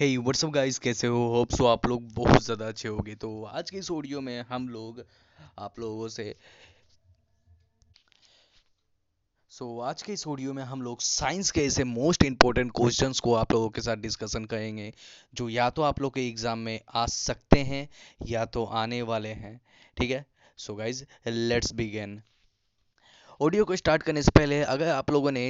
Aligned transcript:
हे 0.00 0.16
WhatsApp 0.16 0.50
guys 0.50 0.78
कैसे 0.78 1.06
हो? 1.06 1.18
Hope 1.28 1.50
so 1.50 1.64
आप 1.66 1.86
लोग 1.86 2.02
बहुत 2.14 2.42
ज़्यादा 2.42 2.66
अच्छे 2.68 2.88
होंगे। 2.88 3.14
तो 3.14 3.42
आज 3.44 3.70
के 3.70 3.78
इस 3.78 3.90
ऑडियो 3.90 4.20
में 4.20 4.44
हम 4.48 4.68
लोग 4.68 5.02
आप 5.58 5.78
लोगों 5.78 6.08
से 6.08 6.34
सो 9.50 9.64
so, 9.64 9.88
आज 9.88 10.02
के 10.02 10.12
इस 10.12 10.26
ऑडियो 10.26 10.52
में 10.52 10.62
हम 10.62 10.82
लोग 10.82 11.00
साइंस 11.00 11.50
के 11.50 11.64
ऐसे 11.64 11.84
मोस्ट 11.84 12.24
इंपॉर्टेंट 12.24 12.70
क्वेश्चंस 12.76 13.20
को 13.20 13.34
आप 13.34 13.52
लोगों 13.52 13.68
के 13.68 13.80
साथ 13.80 13.96
डिस्कशन 13.96 14.44
करेंगे 14.44 14.92
जो 15.34 15.48
या 15.48 15.68
तो 15.70 15.82
आप 15.82 16.00
लोग 16.00 16.14
के 16.14 16.28
एग्ज़ाम 16.28 16.58
में 16.58 16.80
आ 16.94 17.06
सकते 17.06 17.62
हैं 17.64 17.88
या 18.26 18.44
तो 18.44 18.64
आने 18.64 19.02
वाले 19.02 19.32
हैं। 19.34 19.60
ठीक 19.96 20.10
है? 20.10 20.24
So 20.58 20.74
guys 20.74 21.04
let's 21.28 21.72
begin 21.72 22.20
audio 23.40 23.64
को 23.64 23.76
स्टार्ट 23.76 24.02
करने 24.02 24.22
से 24.22 24.30
पहले 24.30 24.60
अगर 24.62 24.88
आप 24.88 25.10
लोगों 25.10 25.30
ने 25.32 25.42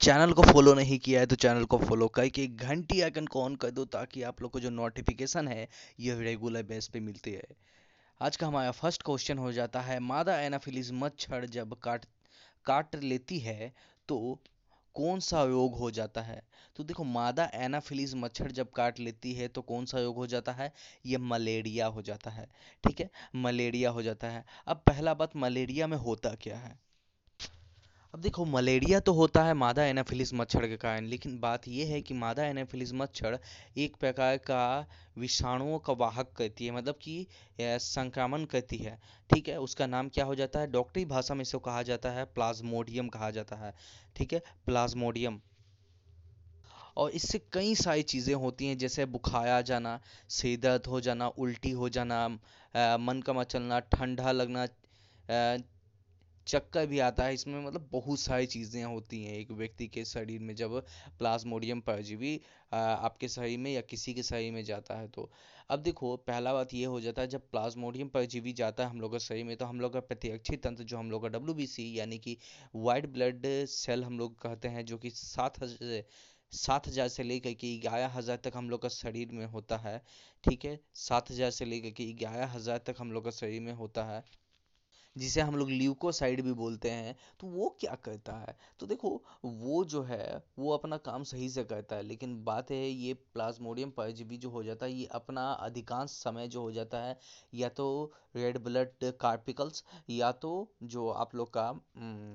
चैनल 0.00 0.32
को 0.32 0.42
फॉलो 0.42 0.72
नहीं 0.74 0.98
किया 0.98 1.20
है 1.20 1.26
तो 1.26 1.36
चैनल 1.36 1.64
को 1.64 1.78
फॉलो 1.78 2.06
करके 2.08 2.46
घंटी 2.46 3.00
आइकन 3.00 3.26
को 3.26 3.42
ऑन 3.42 3.54
कर 3.56 3.70
दो, 3.70 3.84
ताकि 3.84 4.22
आप 4.22 4.40
लोग 4.42 4.50
को 4.52 4.60
जो 4.60 4.70
नोटिफिकेशन 4.70 5.48
है, 5.48 5.68
ये 6.00 6.14
रेगुलर 6.20 6.62
बेस 6.62 6.88
पे 6.88 7.00
मिलती 7.00 7.32
है 7.32 7.44
आज 8.20 8.36
का 8.36 8.46
हमारा 8.46 8.70
फ़र्स्ट 8.70 9.02
क्वेश्चन 9.02 9.38
हो 9.38 9.52
जाता 9.52 9.80
है, 9.80 9.98
मादा 10.00 10.38
एनाफिलिस 10.40 10.90
मच्छर 10.94 11.44
जब 11.48 11.74
काट 11.82 12.06
काट 12.66 12.96
लेती 13.02 13.38
है 13.38 13.72
तो 14.08 14.38
कौन 14.94 15.20
सा 15.20 15.42
रोग 15.44 15.78
हो 15.78 15.90
जाता 15.90 16.22
है? 16.22 16.42
तो 16.76 16.84
देखो, 16.84 17.04
मादा 17.04 17.48
एनाफिलिस 17.54 18.14
मच्छर 18.14 18.50
जब 18.52 18.70
काट 18.70 18.98
लेती 19.00 19.32
है 19.34 19.48
तो 19.48 19.62
कौन 19.62 19.84
सा 19.84 20.00
रोग 20.00 20.16
हो 20.16 20.26
जाता 20.26 20.52
है? 20.52 20.72
ये 21.06 21.18
मलेरिया 21.24 21.86
हो 21.88 22.02
जाता 22.02 22.30
है, 22.30 22.48
ठीक 22.84 23.00
है? 23.00 23.08
मलेरिया 23.36 23.90
हो 23.90 24.02
जाता 24.02 24.30
है। 24.30 24.44
अब 24.66 24.82
पहला 24.86 25.14
बात 25.14 25.36
मलेरिया 25.36 25.86
में 25.86 25.96
होता 25.98 26.34
क्या 26.42 26.56
है? 26.56 26.78
अब 28.16 28.20
देखो 28.22 28.44
मलेरिया 28.44 28.98
तो 29.00 29.12
होता 29.12 29.42
है 29.44 29.54
मादा 29.54 29.84
एनाफिलिस 29.84 30.32
मच्छर 30.34 30.66
के 30.68 30.76
कारण 30.76 31.06
लेकिन 31.06 31.38
बात 31.40 31.66
यह 31.68 31.86
है 31.86 32.00
कि 32.02 32.14
मादा 32.14 32.44
एनाफिलिस 32.44 32.92
मच्छर 32.94 33.38
एक 33.76 33.96
प्रकार 33.96 34.36
का 34.46 34.60
विषाणुओं 35.18 35.78
का 35.78 35.92
वाहक 35.92 36.32
करती 36.36 36.66
है 36.66 36.74
मतलब 36.76 36.98
कि 37.02 37.26
संक्रमण 37.60 38.44
करती 38.44 38.76
है 38.76 38.96
ठीक 39.30 39.48
है? 39.48 39.58
उसका 39.60 39.86
नाम 39.86 40.08
क्या 40.08 40.24
हो 40.24 40.34
जाता 40.34 40.60
है? 40.60 40.70
डॉक्टरी 40.70 41.04
भाषा 41.04 41.34
में 41.34 41.42
इसको 41.42 41.58
कहा 41.58 41.82
जाता 41.82 42.10
है 42.10 42.24
प्लाज्मोडियम 42.34 43.08
कहा 43.08 43.30
जाता 43.30 43.56
है 43.56 43.74
ठीक 44.16 44.32
है? 44.32 44.42
प्लाज्मोडियम। 44.66 45.40
और 46.96 47.10
इससे 47.10 47.38
कई 47.52 47.74
सारी 47.74 48.02
चीज़ें 48.14 48.34
होती 48.34 48.66
हैं 48.66 48.78
जैसे 48.78 49.06
बुखार 49.12 49.62
जाना 49.62 49.98
सिर 50.30 50.58
दर्द 50.60 50.86
हो 50.86 51.00
जाना 51.00 51.28
उल्टी 51.28 51.70
हो 51.82 51.88
जाना 51.90 52.24
आ, 52.24 52.96
मन 52.98 53.22
का 53.26 53.32
मचलना 53.32 53.80
ठंडा 53.92 54.32
लगना 54.32 54.66
चक्कर 56.46 56.86
भी 56.86 56.98
आता 57.00 57.24
है। 57.24 57.34
इसमें 57.34 57.58
मतलब 57.60 57.88
बहुत 57.92 58.20
सारी 58.20 58.46
चीज़ें 58.46 58.82
होती 58.84 59.22
हैं 59.24 59.34
एक 59.34 59.50
व्यक्ति 59.52 59.86
के 59.88 60.04
शरीर 60.04 60.40
में 60.40 60.54
जब 60.56 60.78
प्लाज्मोडियम 61.18 61.80
परजीवी 61.82 62.40
आपके 62.72 63.28
शरीर 63.28 63.58
में 63.58 63.70
या 63.72 63.80
किसी 63.82 64.14
के 64.14 64.22
शरीर 64.24 64.52
में 64.52 64.62
जाता 64.64 64.98
है 64.98 65.08
तो। 65.08 65.30
अब 65.70 65.82
देखो, 65.82 66.14
पहला 66.18 66.52
बात 66.52 66.74
ये 66.74 66.84
हो 66.84 67.00
जाता 67.00 67.22
है, 67.22 67.28
जब 67.28 67.50
प्लाज्मोडियम 67.50 68.08
परजीवी 68.08 68.52
जाता 68.54 68.84
है 68.84 68.90
हम 68.90 69.00
लोग 69.00 69.12
के 69.12 69.18
शरीर 69.20 69.44
में 69.44 69.56
तो 69.56 69.66
हम 69.66 69.80
लोग 69.80 69.92
का 69.92 70.00
प्रतिरक्षी 70.02 70.56
तंत्र 70.58 70.84
जो 70.84 70.98
हम 70.98 71.10
लोग 71.10 71.22
का 71.22 71.28
डब्ल्यू 71.28 71.66
यानी 71.78 72.18
कि 72.18 72.36
वाइट 72.76 73.06
ब्लड 73.08 73.46
सेल 73.68 74.04
हम 74.04 74.18
लोग 74.18 74.38
कहते 74.40 74.68
हैं, 74.68 74.84
जो 74.84 74.98
कि 74.98 75.10
सात 75.12 75.64
सात 76.52 76.86
हज़ार 76.88 77.08
से 77.08 77.22
लेकर 77.22 77.52
के 77.54 77.76
ग्यारह 77.78 78.08
हज़ार 78.08 78.36
तक 78.44 78.52
हम 78.56 78.68
लोग 78.70 78.82
का 78.82 78.88
शरीर 78.90 79.32
में 79.32 79.44
होता 79.46 79.76
है। 79.78 80.00
ठीक 80.44 80.64
है? 80.64 80.78
सात 80.96 81.30
हज़ार 81.30 81.50
से 81.50 81.64
लेकर 81.64 81.90
के 81.92 82.04
ग्यारह 82.14 82.46
हज़ार 82.48 82.78
तक 82.86 82.94
हम 82.98 83.12
लोग 83.12 83.24
का 83.24 83.30
शरीर 83.32 83.60
में 83.62 83.72
होता 83.74 84.04
है। 84.04 84.22
जिसे 85.16 85.40
हम 85.40 85.56
लोग 85.56 85.70
ल्यूकोसाइड 85.70 86.42
भी 86.42 86.52
बोलते 86.52 86.90
हैं 86.90 87.16
तो 87.40 87.46
वो 87.46 87.68
क्या 87.80 87.94
करता 87.94 88.32
है? 88.32 88.56
तो 88.80 88.86
देखो, 88.86 89.10
वो 89.44 89.84
जो 89.84 90.02
है, 90.02 90.42
वो 90.58 90.72
अपना 90.72 90.96
काम 90.96 91.22
सही 91.22 91.48
से 91.50 91.64
करता 91.64 91.96
है, 91.96 92.02
लेकिन 92.02 92.42
बात 92.44 92.70
है 92.70 92.88
ये 92.88 93.14
प्लाज्मोडियम 93.14 93.90
परजीवी 93.90 94.36
जो 94.36 94.50
हो 94.50 94.62
जाता 94.62 94.86
है, 94.86 94.92
ये 94.92 95.06
अपना 95.06 95.50
अधिकांश 95.52 96.10
समय 96.10 96.48
जो 96.48 96.60
हो 96.60 96.72
जाता 96.72 96.98
है, 96.98 97.18
या 97.54 97.68
तो 97.68 98.12
रेड 98.36 98.58
ब्लड 98.58 99.12
कार्पिकल्स 99.20 99.84
या 100.10 100.32
तो 100.32 100.52
जो 100.82 101.08
आप 101.08 101.34
लोग 101.34 101.52
का 101.56 101.70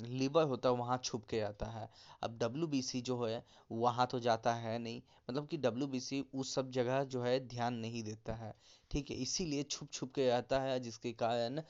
लीवर 0.07 0.43
होता 0.43 0.69
है, 0.69 0.75
वहाँ 0.75 0.97
छुप 1.03 1.25
के 1.25 1.41
आता 1.41 1.65
है। 1.65 1.89
अब 2.23 2.37
डब्ल्यूबीसी 2.37 3.01
जो 3.01 3.23
है, 3.25 3.43
वहाँ 3.71 4.07
तो 4.07 4.19
जाता 4.19 4.53
है 4.53 4.77
नहीं 4.79 5.01
मतलब 5.29 5.47
कि 5.47 5.57
डब्ल्यूबीसी 5.57 6.23
उस 6.35 6.53
सब 6.55 6.71
जगह 6.71 7.03
जो 7.03 7.21
है, 7.21 7.39
ध्यान 7.47 7.73
नहीं 7.73 8.03
देता 8.03 8.33
है। 8.35 8.53
ठीक 8.91 9.11
है, 9.11 9.17
इसीलिए 9.17 9.63
छुप 9.63 9.89
छुप 9.91 10.11
के 10.13 10.29
आता 10.29 10.59
है, 10.59 10.79
जिसके 10.79 11.11
कारण 11.13 11.61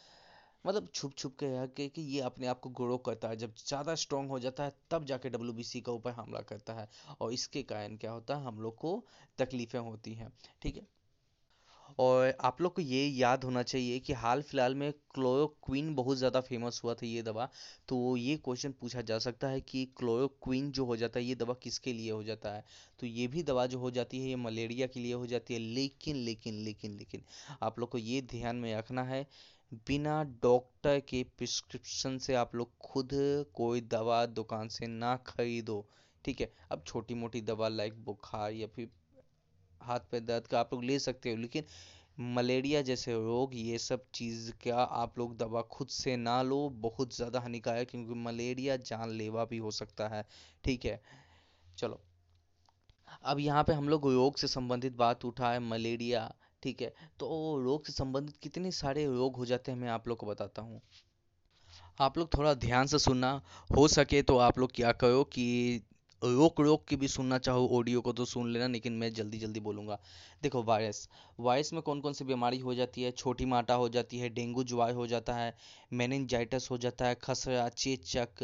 मतलब 0.66 0.88
छुप 0.94 1.13
छुप 1.17 1.35
के 1.39 1.45
है 1.47 1.67
कि, 1.67 1.88
कि 1.89 2.01
ये 2.01 2.22
अपने 2.22 2.47
आप 2.47 2.59
को 2.59 2.69
ग्रो 2.72 2.97
करता 2.99 3.27
है। 3.27 3.35
जब 3.38 3.53
ज़्यादा 3.57 3.95
स्ट्रॉन्ग 3.95 4.29
हो 4.29 4.39
जाता 4.39 4.63
है 4.63 4.73
तब 4.91 5.05
जाके 5.05 5.29
डब्ल्यूबीसी 5.29 5.81
का 5.81 5.91
ऊपर 5.91 6.11
हमला 6.11 6.41
करता 6.49 6.73
है 6.73 6.88
और 7.22 7.33
इसके 7.33 7.63
कारण 7.66 7.97
क्या 7.97 8.11
होता 8.11 8.35
है 8.35 8.45
हम 8.45 8.59
लोग 8.61 8.75
को 8.77 9.03
तकलीफ़ें 9.39 9.79
होती 9.81 10.13
हैं 10.13 10.31
ठीक 10.61 10.75
है? 10.75 10.88
और 11.99 12.33
आप 12.41 12.61
लोग 12.61 12.73
को 12.75 12.81
ये 12.81 13.05
याद 13.07 13.44
होना 13.44 13.61
चाहिए 13.63 13.99
कि 13.99 14.13
हाल 14.13 14.41
फ़िलहाल 14.41 14.75
में 14.75 14.91
क्लोरोक्विन 15.13 15.94
बहुत 15.95 16.17
ज़्यादा 16.17 16.39
फ़ेमस 16.41 16.79
हुआ 16.83 16.93
था 16.93 17.05
ये 17.05 17.22
दवा। 17.22 17.47
तो 17.89 18.16
ये 18.17 18.35
क्वेश्चन 18.38 18.72
पूछा 18.81 19.01
जा 19.01 19.17
सकता 19.19 19.47
है 19.47 19.61
कि 19.61 19.85
क्लोरोक्विन 19.97 20.72
जो 20.72 20.85
हो 20.85 20.95
जाता 20.95 21.19
है 21.19 21.25
ये 21.25 21.35
दवा 21.35 21.53
किसके 21.63 21.93
लिए 21.93 22.11
हो 22.11 22.23
जाता 22.23 22.53
है? 22.53 22.63
तो 22.99 23.07
ये 23.07 23.28
भी 23.28 23.43
दवा 23.43 23.66
जो 23.66 23.79
हो 23.79 23.91
जाती 23.91 24.22
है 24.22 24.29
ये 24.29 24.35
मलेरिया 24.38 24.88
के 24.88 24.99
लिए 24.99 25.13
हो 25.13 25.25
जाती 25.28 25.53
है। 25.53 25.59
लेकिन 25.59 26.16
लेकिन 26.16 26.63
लेकिन 26.63 26.97
लेकिन 26.97 27.23
आप 27.61 27.79
लोग 27.79 27.89
को 27.89 27.97
ये 27.97 28.22
ध्यान 28.31 28.55
में 28.55 28.75
रखना 28.78 29.03
है 29.03 29.25
बिना 29.71 30.23
डॉक्टर 30.23 30.99
के 30.99 31.23
प्रिस्क्रिप्शन 31.37 32.17
से 32.17 32.33
आप 32.35 32.55
लोग 32.55 32.71
खुद 32.81 33.09
कोई 33.53 33.81
दवा 33.81 34.25
दुकान 34.25 34.67
से 34.67 34.87
ना 34.87 35.15
खरीदो, 35.15 35.85
ठीक 36.25 36.41
है? 36.41 36.51
अब 36.71 36.83
छोटी 36.87 37.13
मोटी 37.13 37.41
दवा 37.41 37.67
लाइक 37.67 38.03
बुखार 38.05 38.51
या 38.51 38.67
फिर 38.67 38.89
हाथ 39.81 39.99
पे 40.11 40.19
दर्द 40.19 40.47
का 40.47 40.59
आप 40.59 40.73
लोग 40.73 40.83
ले 40.83 40.99
सकते 40.99 41.31
हो, 41.31 41.37
लेकिन 41.37 41.63
मलेरिया 42.19 42.81
जैसे 42.81 43.13
रोग, 43.13 43.55
ये 43.55 43.77
सब 43.77 44.05
चीज़ 44.13 44.51
का 44.51 44.83
आप 44.83 45.19
लोग 45.19 45.37
दवा 45.37 45.61
खुद 45.61 45.87
से 45.87 46.17
ना 46.17 46.41
लो, 46.41 46.69
बहुत 46.69 47.15
ज़्यादा 47.15 47.39
हानिकारक, 47.39 47.89
क्योंकि 47.89 48.13
मलेरिया 48.13 48.77
जानलेवा 48.77 49.45
भी 49.45 49.57
हो 49.57 49.71
सकता 49.71 50.07
है, 50.07 50.25
ठीक 50.63 50.85
है? 50.85 51.01
चलो, 51.77 52.01
अब 53.23 53.39
यहाँ 53.39 53.63
पे 53.63 53.73
हम 53.73 53.89
लोग 53.89 54.11
रोग 54.13 54.37
से 54.37 54.47
संबंधित 54.47 54.93
बात 54.93 55.25
उठा 55.25 55.51
है 55.51 55.59
मलेरिया। 55.59 56.31
ठीक 56.63 56.81
है? 56.81 56.94
तो 57.19 57.27
रोग 57.63 57.85
से 57.85 57.94
संबंधित 57.94 58.38
कितने 58.38 58.72
सारे 58.73 59.05
रोग 59.07 59.35
हो 59.35 59.45
जाते 59.45 59.72
हैं 59.72 59.79
मैं 59.79 59.89
आप 59.89 60.07
लोग 60.07 60.17
को 60.17 60.27
बताता 60.27 60.61
हूँ। 60.61 60.81
आप 61.99 62.17
लोग 62.17 62.33
थोड़ा 62.33 62.53
ध्यान 62.55 62.88
से 62.88 62.99
सुनना, 62.99 63.41
हो 63.69 63.88
सके 63.88 64.22
तो 64.22 64.38
आप 64.39 64.59
लोग 64.59 64.72
क्या 64.75 64.91
करो 64.94 65.23
कि 65.23 65.81
रोक 66.22 66.59
रोक 66.61 66.83
के 66.88 66.95
भी 66.95 67.07
सुनना, 67.07 67.38
चाहो 67.38 67.67
ऑडियो 67.77 68.01
को 68.01 68.11
तो 68.13 68.25
सुन 68.25 68.51
लेना, 68.51 68.67
लेकिन 68.67 68.94
मैं 68.94 69.11
जल्दी 69.13 69.38
जल्दी 69.38 69.59
बोलूँगा। 69.59 69.97
देखो 70.44 70.61
वायरस 70.63 71.07
वायरस 71.39 71.72
में 71.73 71.81
कौन 71.81 72.01
कौन 72.01 72.13
सी 72.13 72.25
बीमारी 72.25 72.57
हो 72.59 72.73
जाती 72.75 73.03
है? 73.03 73.11
छोटी 73.13 73.45
माटा 73.45 73.73
हो 73.75 73.88
जाती 73.89 74.19
है, 74.19 74.29
डेंगू 74.29 74.63
ज्वार 74.63 74.93
हो 74.93 75.07
जाता 75.07 75.33
है 75.33 75.55
मेनिनजाइटस 75.93 76.67
हो 76.72 76.78
जाता 76.78 77.07
है, 77.07 77.16
खसरा, 77.16 77.67
चेचक, 77.69 78.43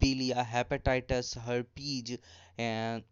पीलिया 0.00 0.42
हेपेटाइटिस 0.44 1.36
हर्पीज 1.38 2.18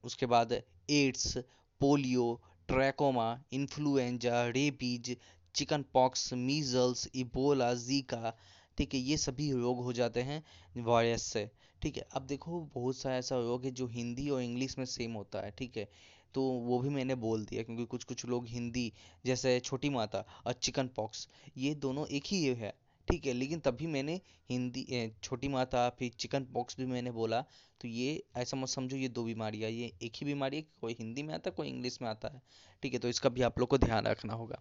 उसके 0.05 0.27
बाद 0.27 0.53
AIDS 0.93 1.37
polio 1.81 2.41
trachoma, 2.69 3.41
influenza, 3.53 4.47
rabies 4.47 5.17
chicken 5.55 5.85
pox 5.93 6.33
measles, 6.33 7.09
Ebola, 7.15 7.75
Zika, 7.75 8.37
ठीक 8.79 8.95
है, 8.95 9.01
ये 9.01 9.17
सभी 9.17 9.53
रोग 9.53 9.83
हो 9.83 9.93
जाते 9.93 10.23
हैं 10.23 10.43
वायरस 10.77 11.23
से, 11.23 11.51
ठीक 11.83 11.97
है। 11.97 12.07
अब 12.13 12.23
देखो, 12.23 12.61
बहुत 12.75 12.97
सा 12.97 13.17
ऐसा 13.17 13.37
रोग 13.37 13.65
है 13.65 13.71
जो 13.71 13.87
हिंदी 13.87 14.29
और 14.31 14.43
इंग्लिश 14.43 14.79
में 14.79 14.85
सेम 14.85 15.13
होता 15.13 15.41
है, 15.41 15.51
ठीक 15.51 15.77
है। 15.77 15.89
तो 16.35 16.43
वो 16.43 16.79
भी 16.79 16.89
मैंने 16.89 17.15
बोल 17.15 17.45
दिया 17.45 17.63
क्योंकि 17.63 17.85
कुछ 17.85 18.05
कुछ 18.05 18.25
लोग 18.25 18.47
हिंदी, 18.47 18.93
जैसे 19.27 19.61
छोटी 19.61 19.89
माता 19.89 20.25
और 20.47 20.53
चिकन 20.53 20.89
पॉक्स 20.89 21.29
ये 21.57 21.75
दोनों 21.75 22.07
एक 22.07 22.25
ही 22.27 22.45
है। 22.45 22.73
ठीक 23.09 23.27
है, 23.27 23.33
लेकिन 23.33 23.61
तभी 23.61 23.87
मैंने 23.87 24.21
हिंदी 24.51 25.13
छोटी 25.23 25.49
माता, 25.49 25.89
फिर 25.91 26.11
चिकन 26.19 26.45
पॉक्स 26.55 26.77
भी 26.79 26.87
मैंने 26.87 27.11
बोला। 27.13 27.41
तो 27.81 27.89
ये, 27.89 28.23
ऐसा 28.37 28.57
मत 28.57 28.69
समझो, 28.69 28.97
ये 28.97 29.09
दो 29.09 29.25
बीमारियाँ 29.25 29.71
ये 29.71 29.91
एक 30.03 30.13
ही 30.17 30.27
बीमारी 30.27 30.57
है 30.57 30.63
कोई 30.81 30.97
हिंदी 31.01 31.23
में 31.23 31.33
आता 31.35 31.51
है, 31.51 31.55
कोई 31.57 31.69
इंग्लिश 31.69 31.99
में 32.03 32.09
आता 32.09 32.29
है। 32.29 32.41
ठीक 32.83 32.93
है 32.93 32.99
तो 32.99 33.09
इसका 33.09 33.29
भी 33.29 33.43
आप 33.43 33.59
लोग 33.59 33.69
को 33.69 33.79
ध्यान 33.79 34.07
रखना 34.07 34.35
होगा। 34.35 34.61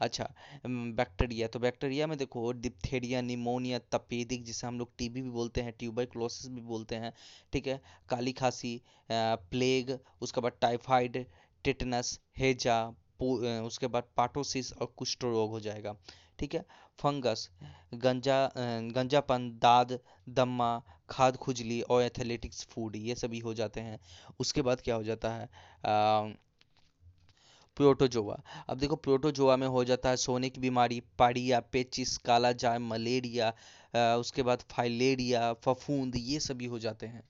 अच्छा 0.00 0.28
बैक्टीरिया 0.66 1.48
तो 1.48 1.58
बैक्टीरिया 1.58 2.06
में 2.06 2.16
देखो, 2.18 2.52
डिप्थेरिया, 2.54 3.20
निमोनिया, 3.22 3.78
तपेदिक 3.92 4.44
जिसे 4.44 4.66
हम 4.66 4.78
लोग 4.78 4.96
टीबी 4.98 5.22
भी 5.22 5.30
बोलते 5.30 5.60
हैं, 5.60 5.72
ट्यूबरक्लोसिस 5.78 6.50
भी 6.50 6.60
बोलते 6.62 6.96
हैं, 6.96 7.12
ठीक 7.52 7.66
है, 7.66 7.80
काली 8.08 8.32
खांसी 8.32 8.80
प्लेग, 9.10 9.98
उसके 10.22 10.40
बाद 10.40 10.52
टाइफाइड, 10.60 11.24
टिटनस, 11.64 12.18
हेजा 12.38 12.82
उसके 13.22 13.86
बाद 13.86 14.04
पाटोसिस 14.16 14.72
और 14.72 14.86
कुष्ठ 14.96 15.24
रोग 15.24 15.50
हो 15.50 15.60
जाएगा। 15.60 15.96
ठीक 16.42 16.54
है? 16.54 16.64
फंगस 16.98 17.48
गंजा 17.94 18.36
गंजापन 18.94 19.48
दाद 19.62 19.98
दम्मा 20.28 20.70
खाद 21.10 21.36
खुजली 21.36 21.80
और 21.82 22.02
एथलेटिक्स 22.02 22.64
फ़ूड 22.70 22.96
ये 22.96 23.14
सभी 23.14 23.38
हो 23.38 23.52
जाते 23.54 23.80
हैं। 23.80 23.98
उसके 24.40 24.62
बाद 24.62 24.80
क्या 24.80 24.94
हो 24.94 25.02
जाता 25.04 25.30
है? 25.30 25.44
आ, 25.44 26.32
प्रोटोजोआ 27.76 28.36
अब 28.68 28.78
देखो 28.78 28.96
प्रोटोजोआ 28.96 29.56
में 29.56 29.66
हो 29.68 29.84
जाता 29.84 30.08
है 30.08 30.16
सोने 30.16 30.50
की 30.50 30.60
बीमारी 30.60 31.00
पाड़िया 31.18 31.60
पेचिस 31.72 32.16
काला 32.26 32.52
जाय 32.62 32.78
मलेरिया 32.80 33.52
उसके 34.16 34.42
बाद 34.42 34.64
फाइलेरिया 34.70 35.52
फफूंद 35.64 36.16
ये 36.16 36.40
सभी 36.40 36.66
हो 36.66 36.78
जाते 36.78 37.06
हैं। 37.06 37.22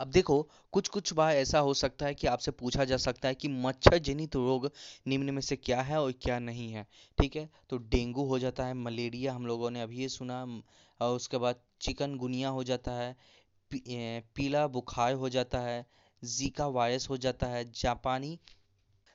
अब 0.00 0.10
देखो 0.10 0.40
कुछ 0.72 0.88
कुछ 0.88 1.12
बार 1.12 1.36
ऐसा 1.36 1.58
हो 1.58 1.74
सकता 1.74 2.06
है 2.06 2.14
कि 2.14 2.26
आपसे 2.26 2.50
पूछा 2.50 2.84
जा 2.84 2.96
सकता 2.96 3.28
है 3.28 3.34
कि 3.34 3.48
मच्छर 3.48 3.98
जनित 3.98 4.36
रोग 4.36 4.70
निम्न 5.06 5.34
में 5.34 5.40
से 5.42 5.56
क्या 5.56 5.80
है 5.82 6.00
और 6.00 6.12
क्या 6.22 6.38
नहीं 6.38 6.72
है, 6.72 6.86
ठीक 7.18 7.36
है? 7.36 7.48
तो 7.70 7.78
डेंगू 7.78 8.24
हो 8.24 8.38
जाता 8.38 8.64
है, 8.64 8.74
मलेरिया 8.74 9.32
हम 9.32 9.46
लोगों 9.46 9.70
ने 9.70 9.82
अभी 9.82 10.00
ये 10.00 10.08
सुना 10.08 10.42
और 11.00 11.16
उसके 11.16 11.38
बाद 11.38 11.60
चिकनगुनिया 11.80 12.48
हो 12.48 12.64
जाता 12.64 12.92
है 12.92 13.16
पीला 13.70 14.66
बुखार 14.68 15.14
हो 15.14 15.28
जाता 15.28 15.60
है, 15.60 15.84
जीका 16.22 16.66
वायरस 16.68 17.08
हो 17.10 17.16
जाता 17.18 17.46
है, 17.46 17.64
जापानी 17.72 18.38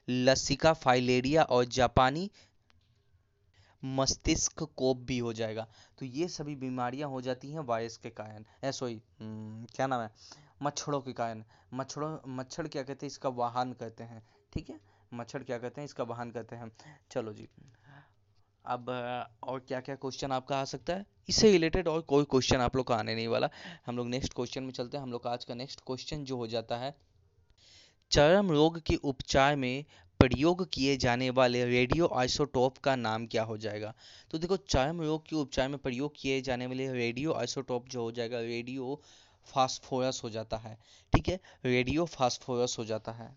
लसिका 0.07 0.73
फाइलेरिया 0.75 1.43
और 1.43 1.65
जापानी 1.65 2.29
मस्तिष्क 3.83 4.63
कोप 4.77 4.97
भी 4.99 5.17
हो 5.17 5.33
जाएगा। 5.33 5.67
तो 5.99 6.05
ये 6.05 6.27
सभी 6.27 6.55
बीमारियाँ 6.55 7.09
हो 7.09 7.21
जाती 7.21 7.51
हैं 7.51 7.59
वायरस 7.61 7.97
के 7.97 8.09
कारण 8.11 8.71
सॉरी 8.71 9.01
क्या 9.21 9.87
नाम 9.87 10.01
है? 10.01 10.09
मच्छरों 10.63 11.01
के 11.01 11.13
कारण। 11.13 11.43
मच्छरों, 11.73 12.17
मच्छर 12.27 12.67
क्या 12.67 12.83
कहते 12.83 13.05
हैं? 13.05 13.07
इसका 13.07 13.29
वाहन 13.29 13.73
कहते 13.73 14.03
हैं। 14.03 14.23
ठीक 14.53 14.69
है? 14.69 14.79
मच्छर 15.13 15.43
क्या 15.43 15.57
कहते 15.57 15.81
हैं? 15.81 15.85
इसका 15.85 16.03
वाहन 16.03 16.31
कहते 16.31 16.55
हैं। 16.55 16.71
चलो 17.11 17.33
जी। 17.33 17.47
अब, 18.65 18.89
और 19.43 19.59
क्या 19.59 19.79
क्या 19.79 19.95
क्वेश्चन 19.95 20.31
आपका 20.31 20.59
आ 20.59 20.63
सकता 20.63 20.93
है? 20.93 21.05
इससे 21.29 21.51
रिलेटेड 21.51 21.87
और 21.87 22.01
कोई 22.01 22.23
क्वेश्चन 22.23 22.61
आप 22.61 22.75
लोग 22.75 22.87
का 22.87 22.95
आने 22.95 23.15
नहीं 23.15 23.27
वाला। 23.27 23.49
हम 23.85 23.97
लोग 23.97 24.07
नेक्स्ट 24.07 24.33
क्वेश्चन 24.33 24.63
में 24.63 24.71
चलते 24.71 24.97
हैं। 24.97 25.03
हम 25.03 25.11
लोग 25.11 25.23
का 25.23 25.29
आज 25.29 25.45
का 25.45 25.55
नेक्स्ट 25.55 25.81
क्वेश्चन 25.87 26.23
जो 26.23 26.37
हो 26.37 26.47
जाता 26.47 26.77
है, 26.77 26.95
चरम 28.11 28.51
रोग 28.51 28.79
के 28.79 28.95
उपचार 28.95 29.55
में 29.55 29.85
प्रयोग 30.19 30.67
किए 30.73 30.97
जाने 30.97 31.29
वाले 31.29 31.63
रेडियो 31.65 32.07
आइसोटोप 32.15 32.77
का 32.77 32.95
नाम 32.95 33.25
क्या 33.27 33.43
हो 33.43 33.57
जाएगा? 33.57 33.93
तो 34.31 34.37
देखो, 34.37 34.57
चरम 34.57 35.01
रोग 35.01 35.25
के 35.27 35.35
उपचार 35.35 35.67
में 35.69 35.77
प्रयोग 35.77 36.13
किए 36.15 36.41
जाने 36.41 36.67
वाले 36.67 36.91
रेडियो 36.91 37.33
आइसोटोप 37.33 37.89
जो 37.89 38.01
हो 38.01 38.11
जाएगा 38.11 38.39
रेडियो 38.39 38.99
फास्फोरस 39.47 40.21
हो 40.23 40.29
जाता 40.29 40.57
है, 40.57 40.77
ठीक 41.13 41.29
है? 41.29 41.39
रेडियो 41.65 42.05
फास्फोरस 42.05 42.75
हो 42.79 42.85
जाता 42.85 43.11
है। 43.11 43.35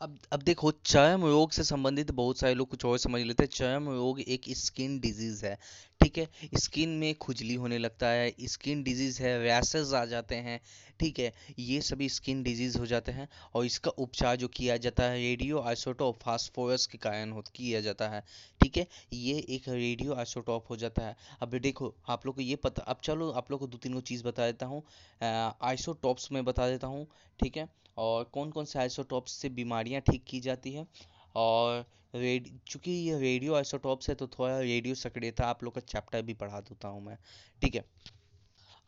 अब 0.00 0.18
अब 0.32 0.42
देखो 0.42 0.70
चयम 0.86 1.24
रोग 1.24 1.50
से 1.50 1.64
संबंधित 1.64 2.10
बहुत 2.10 2.38
सारे 2.38 2.54
लोग 2.54 2.68
कुछ 2.68 2.84
और 2.84 2.98
समझ 2.98 3.20
लेते 3.22 3.42
हैं। 3.42 3.50
चयम 3.50 3.88
रोग 3.88 4.20
एक 4.20 4.44
स्किन 4.56 4.98
डिज़ीज़ 5.00 5.44
है 5.46 5.58
ठीक 6.02 6.18
है, 6.18 6.28
स्किन 6.54 6.88
में 6.98 7.14
खुजली 7.14 7.54
होने 7.54 7.78
लगता 7.78 8.06
है, 8.08 8.32
स्किन 8.42 8.82
डिज़ीज़ 8.82 9.22
है 9.22 9.38
रैसेस 9.42 9.92
आ 9.94 10.04
जाते 10.04 10.34
हैं, 10.36 10.60
ठीक 11.00 11.18
है, 11.18 11.32
ये 11.58 11.80
सभी 11.80 12.08
स्किन 12.08 12.42
डिज़ीज़ 12.42 12.78
हो 12.78 12.86
जाते 12.86 13.12
हैं 13.12 13.28
और 13.54 13.66
इसका 13.66 13.90
उपचार 13.98 14.36
जो 14.36 14.48
किया 14.50 14.76
जाता 14.78 15.04
है, 15.04 15.18
रेडियो 15.18 15.60
आइसोटोप 15.62 16.18
फास्फोरस 16.22 16.86
के 16.86 16.98
कारण 16.98 17.32
किया 17.54 17.80
जाता 17.80 18.08
है, 18.08 18.22
ठीक 18.60 18.76
है, 18.76 18.86
ये 19.12 19.38
एक 19.48 19.68
रेडियो 19.68 20.14
आइसोटोप 20.14 20.70
हो 20.70 20.76
जाता 20.76 21.06
है। 21.06 21.16
अब 21.42 21.54
देखो, 21.58 21.94
आप 22.08 22.26
लोग 22.26 22.34
को 22.34 22.42
ये 22.42 22.56
पता, 22.58 22.82
अब 22.82 23.00
चलो 23.04 23.30
आप 23.32 23.50
लोग 23.50 23.60
को 23.60 23.66
दो 23.66 23.78
तीन 23.78 24.00
चीज़ 24.02 24.24
बता 24.24 24.46
देता 24.46 24.66
हूँ 24.66 24.82
आइसोटॉप्स 25.22 26.30
में 26.32 26.44
बता 26.44 26.68
देता 26.68 26.86
हूँ, 26.86 27.06
ठीक 27.40 27.56
है, 27.56 27.68
और 27.98 28.24
कौन 28.34 28.50
कौन 28.50 28.64
से 28.64 28.78
आइसोटॉप्स 28.78 29.32
से 29.32 29.48
बीमारियाँ 29.50 30.00
ठीक 30.02 30.24
की 30.28 30.40
जाती 30.40 30.72
है, 30.72 30.86
और 31.36 31.84
रेड, 32.14 32.48
चूँकि 32.68 32.90
ये 32.90 33.18
रेडियो 33.20 33.54
आइसोटोप्स 33.54 34.08
है 34.08 34.14
तो 34.14 34.26
थोड़ा 34.28 34.58
रेडियो 34.60 34.94
सक्रियता 34.94 35.46
आप 35.46 35.62
लोग 35.64 35.74
का 35.74 35.80
चैप्टर 35.82 36.22
भी 36.22 36.34
पढ़ा 36.34 36.60
देता 36.60 36.88
हूँ 36.88 37.02
मैं, 37.04 37.16
ठीक 37.62 37.74
है? 37.74 37.84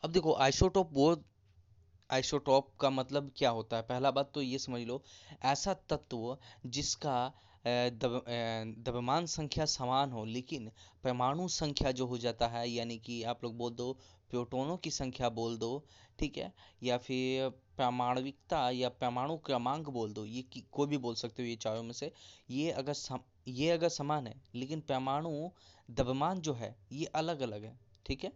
अब 0.03 0.11
देखो, 0.11 0.33
आइसोटॉप 0.35 0.89
वो, 0.93 1.15
आइसोटॉप 2.09 2.69
का 2.79 2.89
मतलब 2.89 3.31
क्या 3.37 3.49
होता 3.49 3.77
है? 3.77 3.83
पहला 3.83 4.11
बात 4.11 4.31
तो 4.33 4.41
ये 4.41 4.57
समझ 4.59 4.81
लो, 4.81 5.01
ऐसा 5.43 5.73
तत्व 5.89 6.37
जिसका 6.67 7.33
द्रव्यमान 7.67 9.25
संख्या 9.25 9.65
समान 9.65 10.11
हो, 10.11 10.25
लेकिन 10.25 10.69
परमाणु 11.03 11.47
संख्या 11.49 11.91
जो 11.91 12.05
हो 12.05 12.17
जाता 12.17 12.47
है, 12.47 12.67
यानी 12.69 12.97
कि 12.97 13.21
आप 13.23 13.43
लोग 13.43 13.57
बोल 13.57 13.73
दो, 13.73 13.91
प्रोटोनों 14.29 14.77
की 14.77 14.91
संख्या 14.91 15.29
बोल 15.31 15.57
दो, 15.57 15.85
ठीक 16.19 16.37
है? 16.37 16.51
या 16.83 16.97
फिर 16.97 17.49
प्रामाणिकता 17.77 18.69
या 18.71 18.89
परमाणु 18.91 19.37
क्रमांक 19.37 19.89
बोल 19.89 20.13
दो 20.13 20.25
ये 20.25 20.43
कोई 20.71 20.87
भी 20.87 20.97
बोल 20.97 21.15
सकते 21.15 21.43
हो 21.43 21.47
ये 21.47 21.55
चारों 21.55 21.83
में 21.83 21.93
से। 21.93 22.11
ये 22.49 22.71
अगर 22.71 22.93
सम, 22.93 23.19
ये 23.47 23.69
अगर 23.69 23.89
समान 23.89 24.27
है 24.27 24.35
लेकिन 24.55 24.81
परमाणु 24.81 25.49
द्रव्यमान 25.89 26.39
जो 26.39 26.53
है 26.53 26.75
ये 26.91 27.05
अलग 27.15 27.41
अलग 27.41 27.63
है 27.63 27.77
ठीक 28.05 28.23
है? 28.23 28.31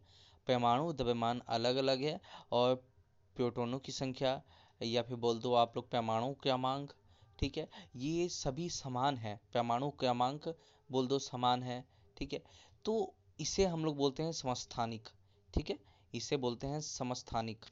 परमाणु 0.47 0.91
द्रव्यमान 0.94 1.41
अलग 1.47 1.75
अलग 1.75 2.01
है 2.01 2.19
और 2.51 2.75
प्रोटोनों 3.36 3.80
की 3.80 3.91
संख्या 3.91 4.41
या 4.81 5.01
फिर 5.01 5.15
बोल 5.18 5.39
दो 5.39 5.53
आप 5.53 5.75
लोग 5.75 5.89
परमाणु 5.91 6.33
क्रमांक 6.33 6.94
ठीक 7.39 7.57
है? 7.57 7.68
ये 7.95 8.27
सभी 8.30 8.69
समान 8.69 9.18
है 9.18 9.39
परमाणु 9.53 9.89
क्रमांक 9.89 10.47
बोल 10.89 11.07
दो 11.07 11.19
समान 11.19 11.63
है 11.63 11.83
ठीक 12.18 12.33
है? 12.33 12.44
तो 12.86 13.13
इसे 13.39 13.65
हम 13.65 13.86
लोग 13.86 13.97
बोलते 13.97 14.24
हैं 14.24 14.31
समस्थानिक 14.31 15.09
ठीक 15.53 15.69
है? 15.69 15.77
इसे 16.13 16.38
बोलते 16.38 16.68
हैं 16.68 16.80
समस्थानिक। 16.81 17.65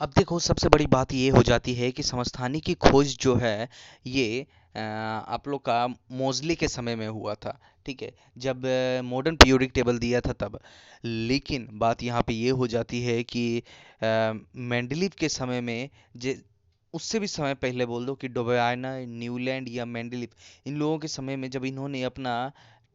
अब 0.00 0.10
देखो, 0.16 0.38
सबसे 0.38 0.68
बड़ी 0.68 0.86
बात 0.86 1.12
ये 1.12 1.28
हो 1.30 1.42
जाती 1.42 1.74
है 1.74 1.90
कि 1.92 2.02
समस्थानी 2.02 2.60
की 2.60 2.72
खोज 2.76 3.16
जो 3.20 3.34
है, 3.36 3.68
ये 4.06 4.46
आप 4.76 5.48
लोग 5.48 5.60
का 5.64 5.86
मोजली 6.12 6.54
के 6.54 6.68
समय 6.68 6.96
में 6.96 7.06
हुआ 7.08 7.34
था, 7.34 7.58
ठीक 7.86 8.02
है? 8.02 8.10
जब 8.38 8.66
मॉडर्न 9.04 9.36
पीरियोडिक 9.36 9.70
टेबल 9.74 9.98
दिया 9.98 10.20
था 10.20 10.32
तब। 10.40 10.58
लेकिन 11.04 11.68
बात 11.74 12.02
यहाँ 12.02 12.22
पे 12.26 12.32
ये 12.32 12.50
हो 12.50 12.66
जाती 12.66 13.02
है 13.02 13.22
कि 13.24 13.62
मेंडलीव 14.02 15.12
के 15.18 15.28
समय 15.28 15.60
में 15.60 15.88
जे, 16.16 16.38
उससे 16.94 17.18
भी 17.18 17.26
समय 17.28 17.54
पहले 17.54 17.86
बोल 17.86 18.06
दो 18.06 18.14
कि 18.14 18.28
डोबयाना 18.28 18.96
न्यूलैंड 18.98 19.68
या 19.68 19.84
मेंडलीव 19.86 20.28
इन 20.66 20.76
लोगों 20.76 20.98
के 20.98 21.08
समय 21.08 21.36
में 21.36 21.48
जब 21.50 21.64
इन्होंने 21.64 22.02
अपना 22.02 22.34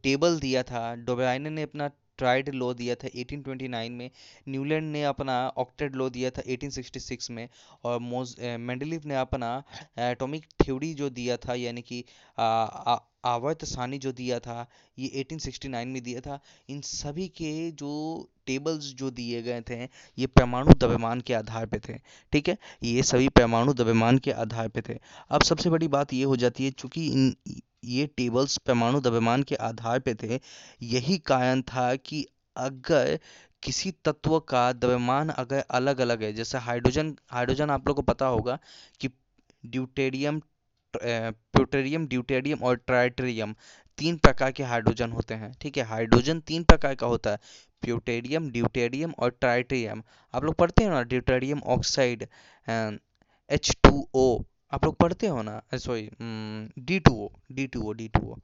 टेबल 0.04 0.40
दिया 0.40 0.64
था 0.64 0.94
डोबयाना 1.06 1.50
ने 1.50 1.62
अपना 1.64 1.90
ट्राइड 2.22 2.50
लॉ 2.56 2.74
दिया 2.74 2.96
था 2.96 3.08
1829 3.16 3.90
में। 3.92 4.10
न्यूलैंड 4.50 4.92
ने 4.92 5.04
अपना 5.06 5.38
ऑक्टेड 5.58 5.96
लॉ 5.96 6.10
दिया 6.10 6.30
था 6.32 6.44
1866 6.48 7.30
में 7.32 7.48
और 7.84 8.00
मोज 8.02 8.36
मैंडलिव 8.62 9.02
ने 9.06 9.16
अपना 9.18 9.52
एटॉमिक 10.02 10.46
थ्योरी 10.64 10.94
जो 10.94 11.10
दिया 11.12 11.38
था, 11.38 11.54
यानी 11.56 11.82
कि 11.82 12.04
आवर्त 13.26 13.66
सानी 13.66 13.98
जो 13.98 14.12
दिया 14.12 14.40
था, 14.40 14.70
ये 15.00 15.08
1869 15.08 15.86
में 15.86 16.04
दिया 16.04 16.22
था, 16.22 16.40
इन 16.70 16.82
सभी 16.82 17.28
के 17.28 17.72
जो 17.72 18.30
टेबल्स 18.48 18.84
जो 18.84 19.12
दिए 19.12 19.42
गए 19.42 19.62
थे, 19.62 19.84
ये 20.20 20.28
परमाणु 20.28 20.74
द्रव्यमान 20.74 21.22
के 21.22 21.34
आधार 21.34 21.66
पे 21.66 21.80
थे, 21.80 21.94
ठीक 22.34 22.50
है? 22.50 22.58
ये 22.84 23.04
सभी 23.04 23.30
परमाणु 23.30 23.74
द्रव्यमान 23.74 24.18
के 24.18 24.32
आधार 24.32 24.68
पे 24.68 24.82
थे। 24.82 25.00
अब 25.30 25.42
सबसे 25.42 25.70
बड़ी 25.70 25.88
बात 25.88 26.14
ये 26.14 26.24
हो 26.24 26.36
जाती 26.36 26.66
है, 26.66 26.72
चूँकि 26.72 27.08
इन, 27.08 27.36
ये 27.84 28.08
टेबल्स 28.08 28.58
परमाणु 28.58 29.02
द्रव्यमान 29.02 29.44
के 29.44 29.56
आधार 29.56 30.00
पे 30.00 30.14
थे, 30.14 30.40
यही 30.82 31.18
कारण 31.18 31.62
था 31.62 31.96
कि 31.96 32.28
अगर 32.58 33.20
किसी 33.64 33.92
तत्व 33.92 34.40
का 34.40 34.74
द्रव्यमान 34.74 35.30
अगर 35.30 35.60
अलग 35.60 36.00
अलग 36.00 36.24
है, 36.24 36.34
जैसे 36.34 36.58
हाइड्रोजन 36.58 37.16
हाइड्रोजन 37.32 37.70
आप 37.70 37.88
लोग 37.88 37.96
को 37.96 38.02
पता 38.02 38.26
होगा 38.26 38.60
कि 39.00 39.10
ड्यूटेरियम 39.66 40.42
प्यूटेरियम, 40.94 42.08
ड्यूटेरियम 42.08 42.64
और 42.64 42.76
ट्राइटेरियम 42.78 43.56
तीन 44.00 44.18
प्रकार 44.18 44.52
के 44.52 44.64
हाइड्रोजन 44.64 45.12
होते 45.12 45.34
हैं, 45.34 45.52
ठीक 45.62 45.78
है? 45.78 45.84
हाइड्रोजन 45.86 46.40
तीन 46.48 46.64
प्रकार 46.64 46.96
का 46.96 47.08
होता 47.08 47.32
है, 47.32 47.40
प्यूटेरियम, 47.84 48.50
ड्यूटेरियम 48.52 49.14
और 49.20 49.30
ट्राइटेरियम। 49.32 50.04
आप 50.34 50.44
लोग 50.44 50.56
पढ़ते 50.56 50.84
हो 50.84 50.90
ना 50.90 51.02
deuterium 51.04 51.62
oxide 51.68 52.28
H 52.68 53.72
two 53.84 54.08
O? 54.16 54.42
आप 54.74 54.86
लोग 54.86 54.96
पढ़ते 54.98 55.28
हो 55.28 55.42
ना? 55.42 55.62
Sorry 55.76 56.10
D 56.80 57.00
two 57.00 57.14
O, 57.16 57.30
D 57.52 57.68
two 57.68 57.82
O, 57.82 57.94
D 57.94 58.08
two 58.08 58.22
O. 58.22 58.38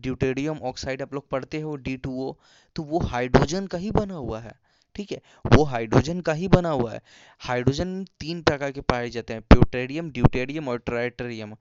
Deuterium 0.00 0.58
oxide 0.64 1.02
आप 1.02 1.14
लोग 1.14 1.28
पढ़ते 1.30 1.60
हो, 1.60 1.74
डी 1.76 1.96
टू 1.96 2.12
ओ 2.22 2.32
तो 2.76 2.82
वो 2.82 2.98
हाइड्रोजन 3.06 3.66
का 3.66 3.78
ही 3.78 3.90
बना 3.90 4.14
हुआ 4.14 4.40
है। 4.40 4.52
ठीक 4.94 5.12
है? 5.12 5.20
वो 5.46 5.64
हाइड्रोजन 5.64 6.20
का 6.20 6.32
ही 6.32 6.48
बना 6.48 6.70
हुआ 6.70 6.92
है। 6.92 7.00
हाइड्रोजन 7.40 8.02
तीन 8.20 8.42
प्रकार 8.42 8.72
के 8.72 8.80
पाए 8.82 9.10
जाते 9.10 9.32
हैं 9.32 9.42
प्यूटेरियम 9.42 10.10
ड्यूटेरियम 10.10 10.68
और 10.68 10.78
ट्राइटेरियम 10.80 11.54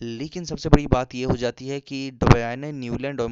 लेकिन 0.00 0.44
सबसे 0.44 0.68
बड़ी 0.68 0.86
बात 0.86 1.14
ये 1.14 1.24
हो 1.24 1.36
जाती 1.36 1.68
है 1.68 1.78
कि 1.80 2.10
डोबयान, 2.14 2.64
न्यूलैंड 2.74 3.20
और 3.20 3.28